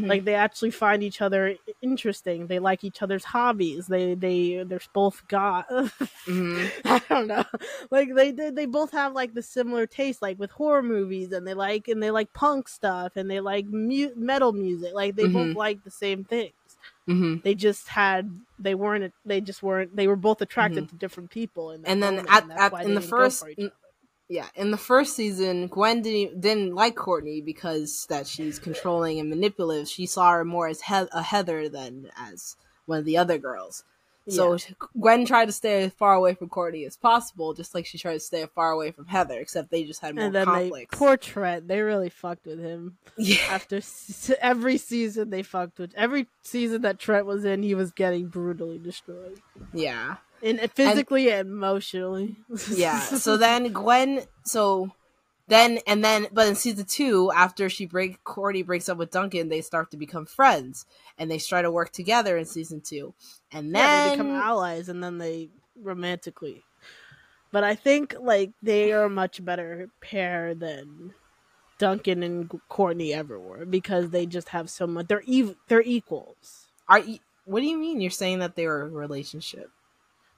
[0.09, 2.47] Like they actually find each other interesting.
[2.47, 3.87] They like each other's hobbies.
[3.87, 5.67] They they they're both got.
[6.27, 6.71] Mhm.
[6.85, 7.45] I don't know.
[7.91, 11.47] Like they, they they both have like the similar taste, like with horror movies, and
[11.47, 14.93] they like and they like punk stuff, and they like mu- metal music.
[14.95, 15.57] Like they both Mhm.
[15.57, 16.53] like the same things
[17.07, 21.31] hmm they just had they weren't they just weren't they were both attracted to different
[21.31, 21.91] people in Mm-hmm.
[21.91, 23.75] And then moment, at- at- in the first- for each in- other.
[24.31, 29.31] Yeah, in the first season, Gwen didn't didn't like Courtney because that she's controlling and
[29.31, 29.89] manipulative.
[29.89, 33.85] She saw her more as he- a Heather than as one of the other girls.
[34.29, 34.59] So
[35.01, 38.15] Gwen tried to stay as far away from Courtney as possible, just like she tried
[38.15, 39.39] to stay far away from Heather.
[39.41, 40.99] Except they just had more and then they conflicts.
[40.99, 45.93] poor Trent they really fucked with him yeah, after s- every season they fucked with
[45.97, 49.41] every season that Trent was in he was getting brutally destroyed
[49.73, 50.17] yeah.
[50.43, 52.37] and physically and, emotionally
[52.71, 54.91] yeah so then gwen so
[55.49, 59.49] then and then but in season two after she break Courtney breaks up with duncan
[59.49, 60.87] they start to become friends.
[61.19, 63.15] And they try to work together in season two.
[63.51, 65.49] And yeah, then they become allies and then they
[65.83, 66.63] romantically.
[67.51, 71.15] But i think like they are a much better pair than
[71.79, 76.67] duncan and courtney ever were because they just have so much they're ev- they're equals.
[76.89, 79.71] Are you, what do you mean you're saying that they were a relationship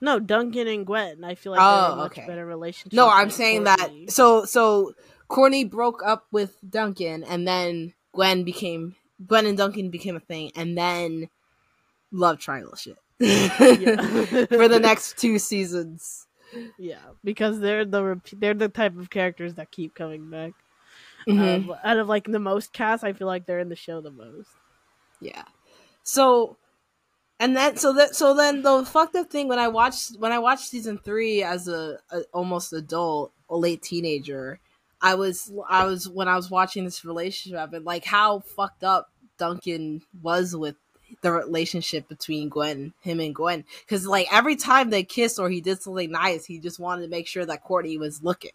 [0.00, 2.26] no duncan and gwen i feel like Oh, they're a much okay.
[2.26, 4.06] better relationship no i'm saying Courtney.
[4.06, 4.94] that so so
[5.28, 8.96] Courtney broke up with duncan and then gwen became
[9.26, 11.28] gwen and duncan became a thing and then
[12.12, 16.26] love triangle shit for the next two seasons
[16.78, 20.52] Yeah, because they're the they're the type of characters that keep coming back.
[21.28, 21.68] Mhm.
[21.68, 24.10] Um, out of like the most cast, I feel like they're in the show the
[24.10, 24.48] most.
[25.20, 25.44] Yeah.
[26.02, 26.56] So
[27.40, 30.38] and then so that so then the fucked up thing when I watched when I
[30.38, 34.60] watched season three as a, a almost adult, a late teenager,
[35.00, 39.10] I was I was when I was watching this relationship and like how fucked up
[39.38, 40.76] Duncan was with
[41.22, 43.64] the relationship between Gwen, him and Gwen.
[43.88, 47.08] Cause like every time they kissed or he did something nice, he just wanted to
[47.08, 48.52] make sure that Courtney was looking.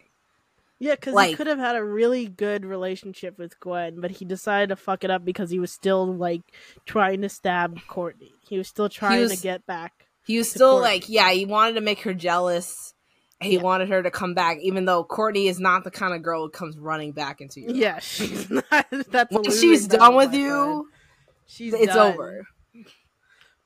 [0.78, 4.68] Yeah, because he could have had a really good relationship with Gwen, but he decided
[4.68, 6.42] to fuck it up because he was still like
[6.84, 8.35] trying to stab Courtney.
[8.48, 10.06] He was still trying was- to get back.
[10.24, 12.94] He was still like, yeah, he wanted to make her jealous.
[13.40, 13.60] He Yeah.
[13.62, 16.50] wanted her to come back, even though Courtney is not the kind of girl who
[16.50, 17.68] comes running back into you.
[17.74, 18.86] Yeah, she's not.
[19.10, 20.88] That's losing she's done with you,
[21.46, 22.14] She's it's done.
[22.14, 22.46] over.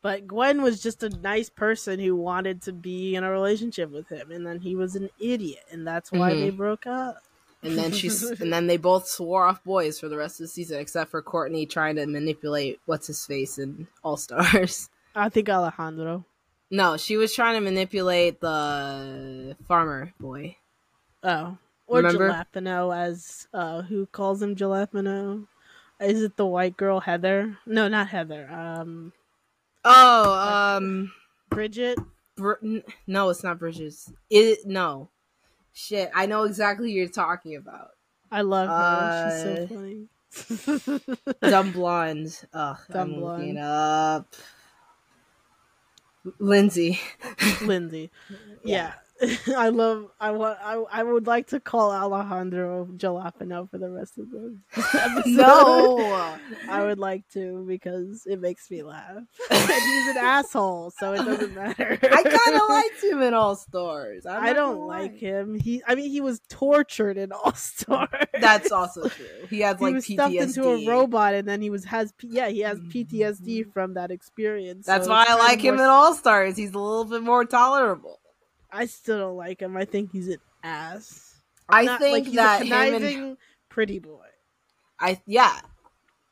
[0.03, 4.09] But Gwen was just a nice person who wanted to be in a relationship with
[4.09, 6.41] him, and then he was an idiot, and that's why Mhm.
[6.41, 7.23] they broke up.
[7.63, 10.49] And then she's and then they both swore off boys for the rest of the
[10.49, 14.89] season, except for Courtney trying to manipulate what's his face in All Stars.
[15.15, 16.25] I think Alejandro.
[16.71, 20.57] No, she was trying to manipulate the farmer boy.
[21.23, 22.31] Oh, or Remember?
[22.31, 25.47] Jalapeno, as uh, who calls him Jalapeno?
[26.01, 27.59] Is it the white girl Heather?
[27.67, 28.49] No, not Heather.
[28.51, 29.13] Um,
[29.85, 31.13] Oh, um,
[31.51, 32.05] Bridgette.
[32.37, 32.55] Br-
[33.07, 34.13] no, it's not Bridges.
[34.31, 35.09] It no,
[35.73, 36.11] shit.
[36.15, 37.91] I know exactly who you're talking about.
[38.31, 38.75] I love her.
[38.75, 41.41] Uh, She's so funny.
[41.51, 42.39] Dumb blonde.
[42.53, 43.59] Ugh, Dumb I'm blonde.
[43.59, 44.35] up.
[46.39, 47.01] Lindsay.
[47.63, 48.11] Lindsay.
[48.65, 48.93] Yeah.
[49.57, 50.11] I love.
[50.19, 50.59] I want.
[50.63, 50.83] I.
[50.91, 54.57] I would like to call Alejandro Jalapeno for the rest of the
[54.95, 55.27] episode.
[55.27, 56.39] no.
[56.69, 59.23] I would like to because it makes me laugh.
[59.51, 61.99] and he's an asshole, so it doesn't matter.
[62.03, 64.25] I kind of liked him in All Stars.
[64.25, 65.19] I'm I don't like lie.
[65.19, 65.55] him.
[65.55, 65.83] He.
[65.87, 68.09] I mean, he was tortured in All Stars.
[68.41, 69.27] That's also true.
[69.51, 70.13] He has he was PTSD.
[70.15, 72.15] stuffed into a robot, and then he was has.
[72.23, 73.17] Yeah, he has mm-hmm.
[73.17, 74.87] PTSD from that experience.
[74.87, 76.57] so That's why I like him more in All Stars.
[76.57, 78.20] He's a little bit more tolerable.
[78.73, 79.77] I still don't like him.
[79.77, 81.41] I think he's an ass.
[81.69, 83.37] I Not- think like, he's that a him and
[83.69, 84.27] pretty boy.
[84.99, 85.59] I yeah,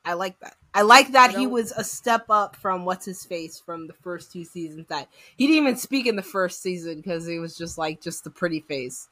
[0.05, 0.55] I like that.
[0.74, 3.93] I like that I he was a step up from what's his face from the
[3.95, 4.86] first two seasons.
[4.89, 8.24] That he didn't even speak in the first season because he was just like just
[8.24, 9.09] the pretty face.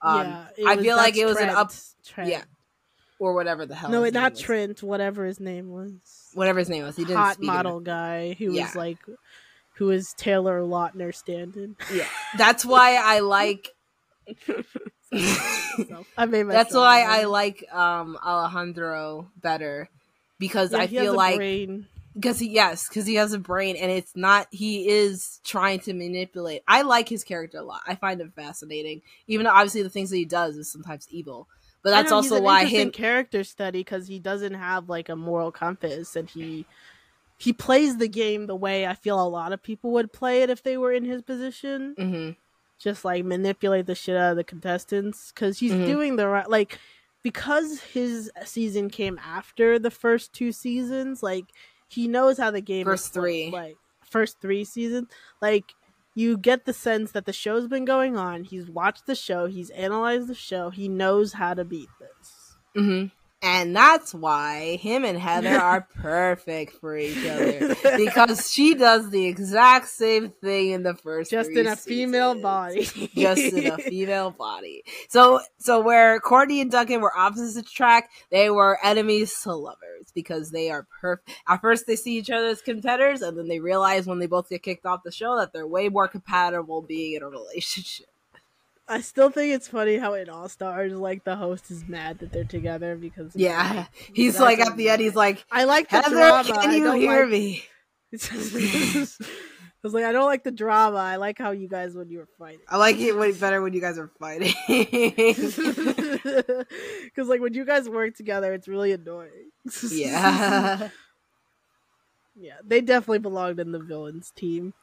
[0.00, 1.58] Um, yeah, I was- feel like it was an Trent.
[1.58, 1.72] up,
[2.04, 2.30] Trent.
[2.30, 2.44] yeah,
[3.18, 3.90] or whatever the hell.
[3.90, 4.40] No, not was.
[4.40, 4.82] Trent.
[4.82, 5.92] Whatever his name was.
[6.34, 8.64] Whatever his name was, he didn't Hot model guy who Yeah.
[8.64, 8.98] was like,
[9.76, 11.76] who was Taylor Lautner stand-in.
[11.92, 13.70] Yeah, that's why I like.
[15.12, 17.02] I made that's why.
[17.02, 19.88] I like um Alejandro better
[20.38, 21.40] because Yeah, I feel like
[22.14, 25.92] because he yes because he has a brain and it's not he is trying to
[25.92, 29.90] manipulate i like his character a lot i find him fascinating even though obviously the
[29.90, 31.48] things that he does is sometimes evil
[31.82, 35.50] but that's know, also why him character study because he doesn't have like a moral
[35.50, 36.64] compass and he
[37.36, 40.50] he plays the game the way I feel a lot of people would play it
[40.50, 41.94] if they were in his position.
[41.98, 42.36] Mhm.
[42.78, 45.86] Just like manipulate the shit out of the contestants because he's Mhm.
[45.86, 46.78] doing the right like
[47.22, 51.22] because his season came after the first two seasons.
[51.22, 51.46] Like
[51.88, 53.50] he knows how the game First three.
[53.50, 55.08] like first three seasons.
[55.40, 55.74] Like
[56.14, 58.44] you get the sense that the show's been going on.
[58.44, 59.46] He's watched the show.
[59.46, 60.70] He's analyzed the show.
[60.70, 62.56] He knows how to beat this.
[62.76, 63.10] Mhm.
[63.44, 69.26] And that's why him and heather are perfect for each other because she does the
[69.26, 72.84] exact same thing in the first Just in a female body.
[73.14, 74.82] just in a female body.
[75.08, 80.50] So so where Courtney and Duncan were opposites track, they were enemies to lovers because
[80.50, 81.30] they are perfect.
[81.46, 84.48] At first they see each other as competitors, and then they realize when they both
[84.48, 88.06] get kicked off the show that they're way more compatible being in a relationship.
[88.86, 92.32] I still think it's funny how in All Stars, like the host is mad that
[92.32, 93.86] they're together because Yeah.
[94.12, 96.44] He's like at the end, he's like, I like the Heather, drama.
[96.62, 97.64] can you hear like- me?
[98.22, 100.96] I was like, I don't like the drama.
[100.96, 102.60] I like how you guys when you were fighting.
[102.68, 104.54] I like it way better when you guys are fighting.
[107.04, 109.50] Because like when you guys work together, it's really annoying.
[109.90, 110.88] yeah.
[112.36, 112.54] yeah.
[112.64, 114.74] They definitely belonged in the villains team.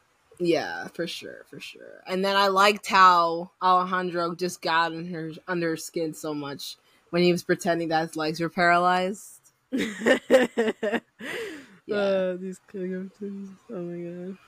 [0.44, 2.02] Yeah, for sure, for sure.
[2.06, 6.76] And then I liked how Alejandro just got in her under her skin so much
[7.10, 9.52] when he was pretending that his legs were paralyzed.
[9.70, 9.88] yeah.
[11.90, 12.60] Uh, these.
[12.74, 14.38] Oh my god.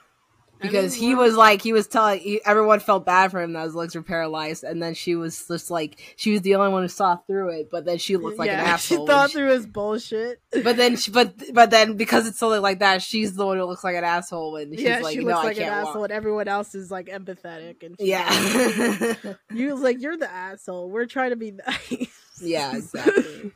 [0.60, 3.64] Because mean, he was like he was telling he, everyone felt bad for him that
[3.64, 6.82] his legs were paralyzed, and then she was just like she was the only one
[6.82, 9.06] who saw through it, but then she looked like an asshole.
[9.06, 10.40] She thought she- through his bullshit.
[10.62, 13.64] but then she, but but then because it's something like that, she's the one who
[13.64, 15.74] looks like an asshole and she's yeah, like, she no, looks I like an can't
[15.76, 16.04] asshole, walk.
[16.04, 17.82] and everyone else is like empathetic.
[17.82, 19.14] And she's Yeah,
[19.54, 20.88] you was like, you're the asshole.
[20.90, 22.08] We're trying to be nice.
[22.40, 23.52] yeah, exactly.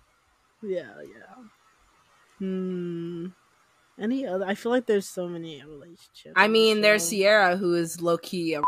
[0.63, 1.35] yeah, yeah.
[2.39, 3.27] Hmm.
[4.01, 4.45] Any other?
[4.47, 6.35] I feel like there's so many relationships.
[6.37, 7.07] I mean, there's.
[7.09, 8.55] Sierra who is low key.
[8.55, 8.63] A-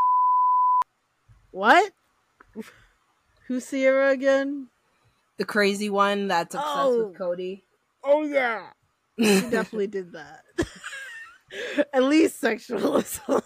[1.52, 1.92] what?
[3.46, 4.68] Who's Sierra again?
[5.38, 7.06] the crazy one that's obsessed Oh.
[7.06, 7.64] with Cody.
[8.04, 8.66] Oh yeah,
[9.18, 10.42] she definitely did that.
[11.94, 13.44] At least sexual assault.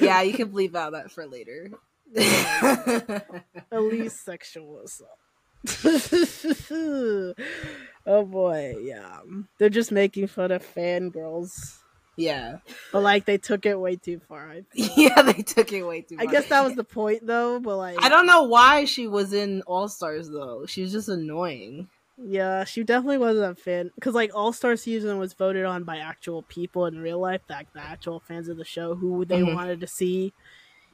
[0.00, 1.70] yeah, you can bleep out that for later.
[2.16, 5.18] At least sexual assault.
[6.70, 9.20] oh boy, yeah.
[9.58, 11.78] They're just making fun of fangirls.
[12.16, 12.58] yeah,
[12.92, 14.50] But like they took it way too far.
[14.50, 16.16] I, yeah, they took it way too.
[16.18, 19.32] I guess that was the point though, but like I don't know why she was
[19.32, 20.66] in All Stars though.
[20.66, 21.88] She was just annoying.
[22.22, 25.98] Yeah, she definitely wasn't a fan because like All Star season was voted on by
[25.98, 29.54] actual people in real life, like the actual fans of the show who they Mhm.
[29.54, 30.32] wanted to see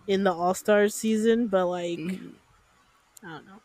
[0.07, 1.49] in the All Stars season.
[1.49, 2.35] But like, Mhm.
[3.25, 3.61] I don't know.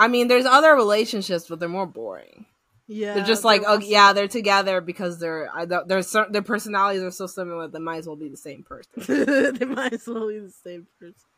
[0.00, 2.46] I mean, there's other relationships, but they're more boring.
[2.86, 7.10] Yeah, they're just like, oh yeah, they're together because they're I they're their personalities are
[7.12, 7.68] so similar.
[7.68, 8.90] They might as well be the same person.
[9.58, 11.28] they might as well be the same person.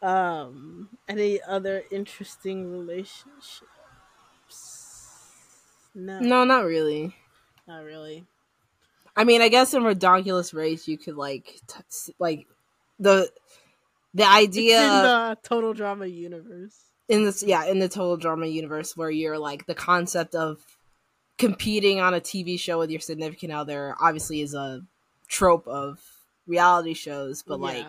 [0.00, 3.62] Um, any other interesting relationships?
[5.94, 7.14] No, no, not really.
[7.68, 8.24] not really.
[9.16, 12.46] I mean, I guess in Ridonculous Race, you could like t- like
[12.98, 13.30] the
[14.14, 16.76] the idea in of- the total drama universe.
[17.08, 20.58] In this yeah in the total drama universe where you're like the concept of
[21.38, 24.82] competing on a tv show with your significant other obviously is a
[25.28, 26.00] trope of
[26.46, 27.86] reality shows but like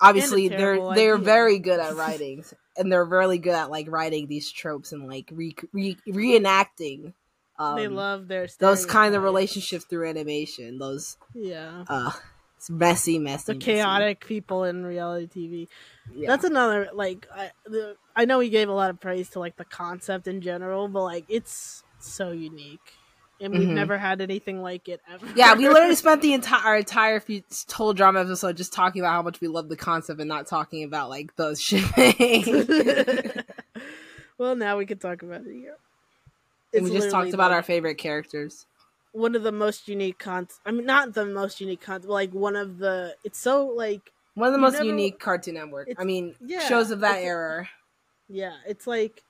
[0.00, 2.44] obviously they're terrible they're very good at writing
[2.76, 7.14] and they're really good at like writing these tropes and like re- re- reenacting
[7.56, 11.84] um, they love their those kind of relationships through animation those Yeah.
[11.88, 12.10] uh
[12.56, 13.64] it's messy messy the messy.
[13.64, 15.68] chaotic people in reality TV.
[16.14, 16.28] yeah.
[16.28, 19.56] That's another like I the, I know we gave a lot of praise to like
[19.56, 22.92] the concept in general, but like it's so unique,
[23.40, 23.74] and we've Mhm.
[23.74, 25.26] never had anything like it ever.
[25.34, 29.12] Yeah, we literally spent the entire our entire few, total drama episode just talking about
[29.12, 33.44] how much we love the concept and not talking about like the shipping.
[34.38, 35.76] well, now we can talk about it here.
[36.72, 38.66] and we just talked about like, our favorite characters.
[39.12, 40.48] one of the most unique con.
[40.66, 43.14] I mean, not the most unique con, but like one of the.
[43.24, 45.88] It's so like One of the most never- unique Cartoon Network.
[45.98, 47.68] I mean, yeah, shows of that era.
[48.28, 49.22] Yeah, it's like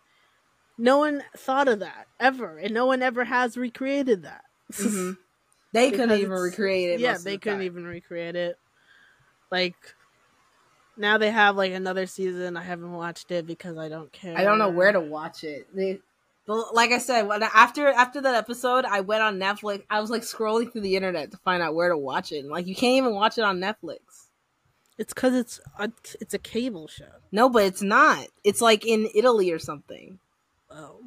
[0.78, 4.45] no one thought of that ever, and no one ever has recreated that.
[4.72, 5.16] Mhm.
[5.72, 7.01] They couldn't even recreate it.
[7.01, 7.66] yeah they the couldn't time.
[7.66, 8.57] even recreate it
[9.51, 9.74] like
[10.97, 14.45] now they have like another season i haven't watched it because i don't care I
[14.45, 15.66] don't know where to watch it.
[15.74, 15.99] They,
[16.47, 19.82] like I said, when after after that episode, I went on Netflix.
[19.90, 22.40] I was like scrolling through the internet to find out where to watch it.
[22.40, 24.23] And, like you can't even watch it on Netflix.
[24.99, 25.90] It's because it's a,
[26.20, 28.26] it's a cable show No, but it's not.
[28.45, 30.18] It's like in Italy or something.
[30.70, 31.01] oh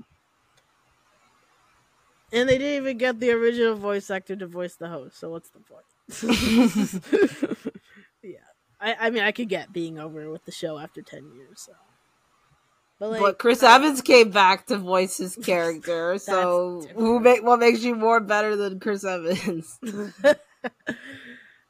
[2.33, 5.49] and they didn't even get the original voice actor to voice the host so what's
[5.51, 5.85] the point
[8.23, 8.39] yeah
[8.81, 11.71] I, I mean i could get being over with the show after 10 years so
[12.99, 16.17] but like but Chris I- Evans came back to voice his character.
[16.19, 16.99] so different.
[16.99, 19.79] who make what makes you more better than Chris Evans?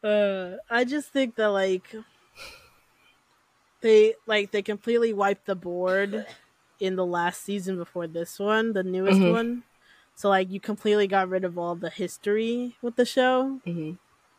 [0.07, 1.93] Uh, I just think that like
[3.81, 6.25] they like they completely wiped the board
[6.79, 9.33] in the last season before this one, the newest Mhm.
[9.33, 9.63] one.
[10.15, 13.91] So like you completely got rid of all the history with the show, hmm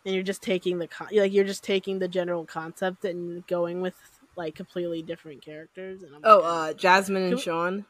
[0.05, 3.81] and you're just taking the con- like you're just taking the general concept and going
[3.81, 3.97] with
[4.37, 6.03] like completely different characters.
[6.03, 7.87] And I'm Oh, like, uh, Jasmine and Can- Shawn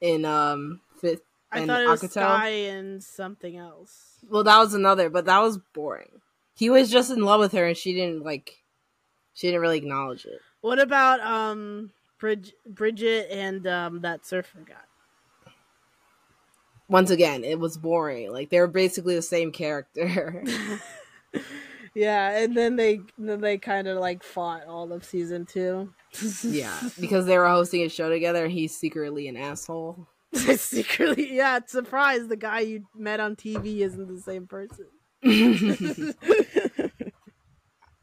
[0.00, 1.22] in um fifth.
[1.52, 2.14] I and thought it was Akato?
[2.14, 4.24] Sky and something else.
[4.28, 6.20] Well, that was another, but that was boring.
[6.54, 8.58] He was just in love with her, and she didn't like.
[9.34, 10.40] She didn't really acknowledge it.
[10.60, 14.74] What about um Brid- Bridgette and um that surfer guy?
[16.88, 18.30] Once again, it was boring.
[18.30, 20.44] Like they were basically the same character.
[21.94, 25.92] yeah, and then they then they kind of like fought all of season two.
[26.44, 30.06] yeah, because they were hosting a show together, and he's secretly an asshole.
[30.34, 31.60] secretly, yeah.
[31.66, 32.28] Surprise!
[32.28, 34.86] The guy you met on TV isn't the same person.
[35.24, 36.14] I,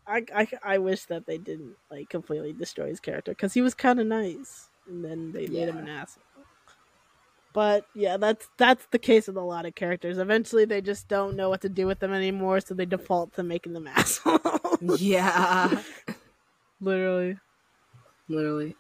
[0.08, 4.00] I I wish that they didn't like completely destroy his character because he was kind
[4.00, 6.24] of nice, and then they made him an asshole.
[7.54, 10.18] But yeah, that's that's the case with a lot of characters.
[10.18, 13.44] Eventually, they just don't know what to do with them anymore, so they default to
[13.44, 15.02] making them assholes.
[15.02, 15.82] Yeah,
[16.82, 17.38] Literally.
[18.28, 18.76] literally.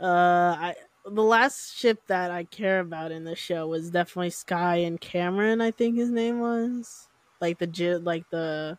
[0.00, 0.74] Uh, I
[1.04, 5.60] the last ship that I care about in the show was definitely Sky and Cameron.
[5.60, 7.08] I think his name was
[7.40, 8.78] like the like the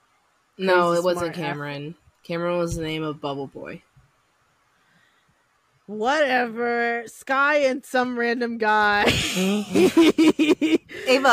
[0.57, 1.95] No, it wasn't Cameron.
[2.23, 3.81] Cameron was the name of Bubble Boy.
[5.85, 9.03] Whatever Sky and some random guy.
[9.05, 9.13] Ava,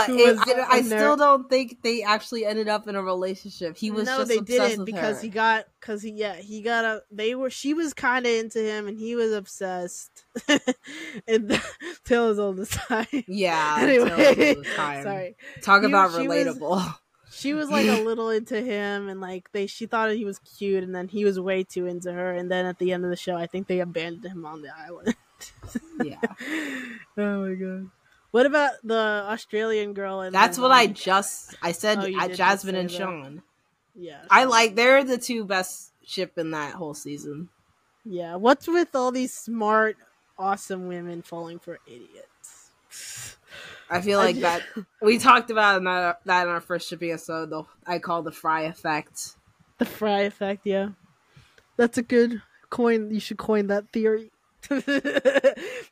[0.09, 3.77] it- I, I still don't think they actually ended up in a relationship.
[3.77, 5.22] He was no, they didn't because her.
[5.22, 8.60] he got because he yeah he got a they were she was kind of into
[8.60, 10.24] him and he was obsessed.
[10.48, 10.60] and
[11.48, 11.62] the
[12.05, 13.06] tale is all the time.
[13.28, 13.77] Yeah.
[13.81, 15.36] anyway, sorry.
[15.62, 16.94] Talk He- about she was- relatable.
[17.31, 20.82] She was like a little into him and like they she thought he was cute
[20.82, 23.16] and then he was way too into her and then at the end of the
[23.16, 25.15] show I think they abandoned him on the island.
[26.05, 26.20] yeah.
[27.16, 27.90] oh my god.
[28.32, 32.74] What about the Australian girl and That's what I just I said Oh, uh, Jasmine
[32.74, 32.97] and that.
[32.97, 33.43] Shawn.
[33.94, 34.23] Yeah.
[34.28, 37.48] I like they're the two best ship in that whole season.
[38.05, 39.97] Yeah, what's with all these smart,
[40.39, 43.40] awesome women falling for idiots?
[43.91, 44.62] I feel like that
[45.03, 47.51] we talked about in that, that in our first shipping episode.
[47.51, 49.37] Though I call the Fry effect.
[49.79, 50.91] The Fry effect, yeah.
[51.77, 52.41] That's a good
[52.71, 53.11] coin.
[53.11, 54.31] You should coin that theory.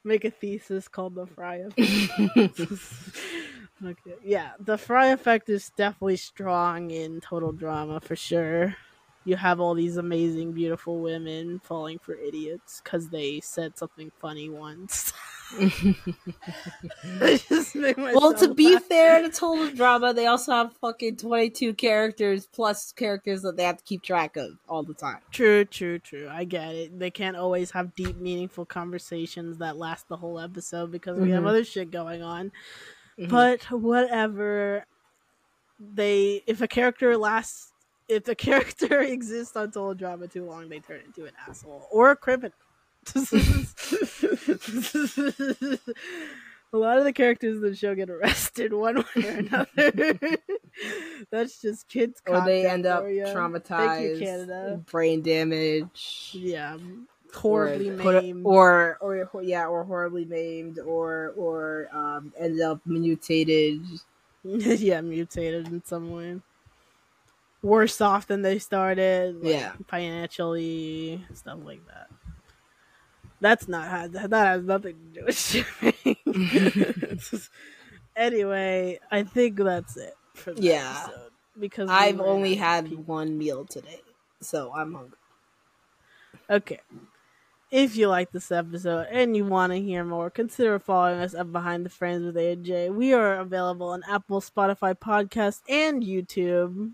[0.04, 2.60] Make a thesis called the Fry effect.
[3.84, 8.76] okay, yeah, the Fry effect is definitely strong in total drama for sure.
[9.24, 14.48] You have all these amazing, beautiful women falling for idiots because they said something funny
[14.48, 15.12] once.
[17.20, 18.84] I just make well, to be laugh.
[18.84, 23.64] fair to total drama, they also have fucking twenty two characters plus characters that they
[23.64, 25.18] have to keep track of all the time.
[25.30, 26.28] True, true, true.
[26.30, 26.98] I get it.
[26.98, 31.44] They can't always have deep, meaningful conversations that last the whole episode because we have
[31.44, 31.48] Mhm.
[31.48, 32.52] other shit going on.
[33.18, 33.28] Mhm.
[33.30, 34.84] But whatever.
[35.80, 37.72] They, if a character lasts,
[38.08, 42.10] if a character exists on Total Drama too long, they turn into an asshole or
[42.10, 42.52] a criminal.
[46.72, 50.38] a lot of the characters in the show get arrested one way or another.
[51.30, 52.20] That's just kids.
[52.26, 54.82] or they end up traumatized, Canada.
[54.90, 56.76] brain damage, Yeah,
[57.34, 58.46] horribly or, maimed.
[58.46, 63.82] or or yeah, or horribly maimed, or or um, end up mutated.
[64.44, 66.40] yeah, mutated in some way.
[67.60, 69.42] Worse off than they started.
[69.42, 69.72] like, Yeah.
[69.88, 72.08] financially stuff like that.
[73.40, 76.16] That's not how that has nothing to do with shipping.
[78.16, 81.02] anyway, I think that's it for the Yeah.
[81.04, 83.04] episode because I've only had people.
[83.04, 84.00] one meal today,
[84.40, 85.18] so I'm hungry.
[86.50, 86.80] Okay.
[87.70, 91.52] If you like this episode and you want to hear more, consider following us at
[91.52, 92.94] Behind the Frames with AJ.
[92.94, 96.92] We are available on Apple, Spotify, Podcast, and YouTube.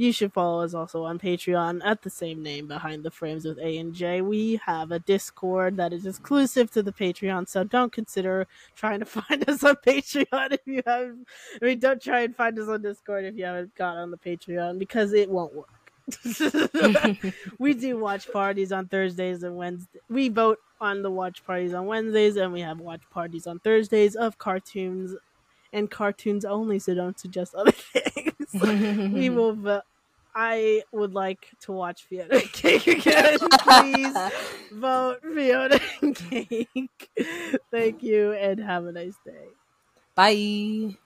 [0.00, 3.58] You should follow us also on Patreon at the same name, Behind the Frames with
[3.58, 4.22] A and J.
[4.22, 9.04] We have a Discord that is exclusive to the Patreon, so don't consider trying to
[9.20, 11.14] find us on Patreon if you have.
[11.60, 14.16] I mean, don't try and find us on Discord if you haven't got on the
[14.16, 15.68] Patreon because it won't work.
[17.58, 20.00] we do watch parties on Thursdays and Wednesdays.
[20.08, 24.16] We vote on the watch parties on Wednesdays, and we have watch parties on Thursdays
[24.16, 25.14] of cartoons
[25.72, 26.78] and cartoons only.
[26.78, 29.12] So don't suggest other things.
[29.12, 29.54] we will.
[29.54, 29.82] Vo-
[30.34, 33.38] I would like to watch Fionna Cake again.
[33.60, 34.16] Please
[34.72, 35.80] vote Fionna
[36.14, 37.10] Cake.
[37.72, 39.48] Thank you, and have a nice day.
[40.14, 40.96] Bye.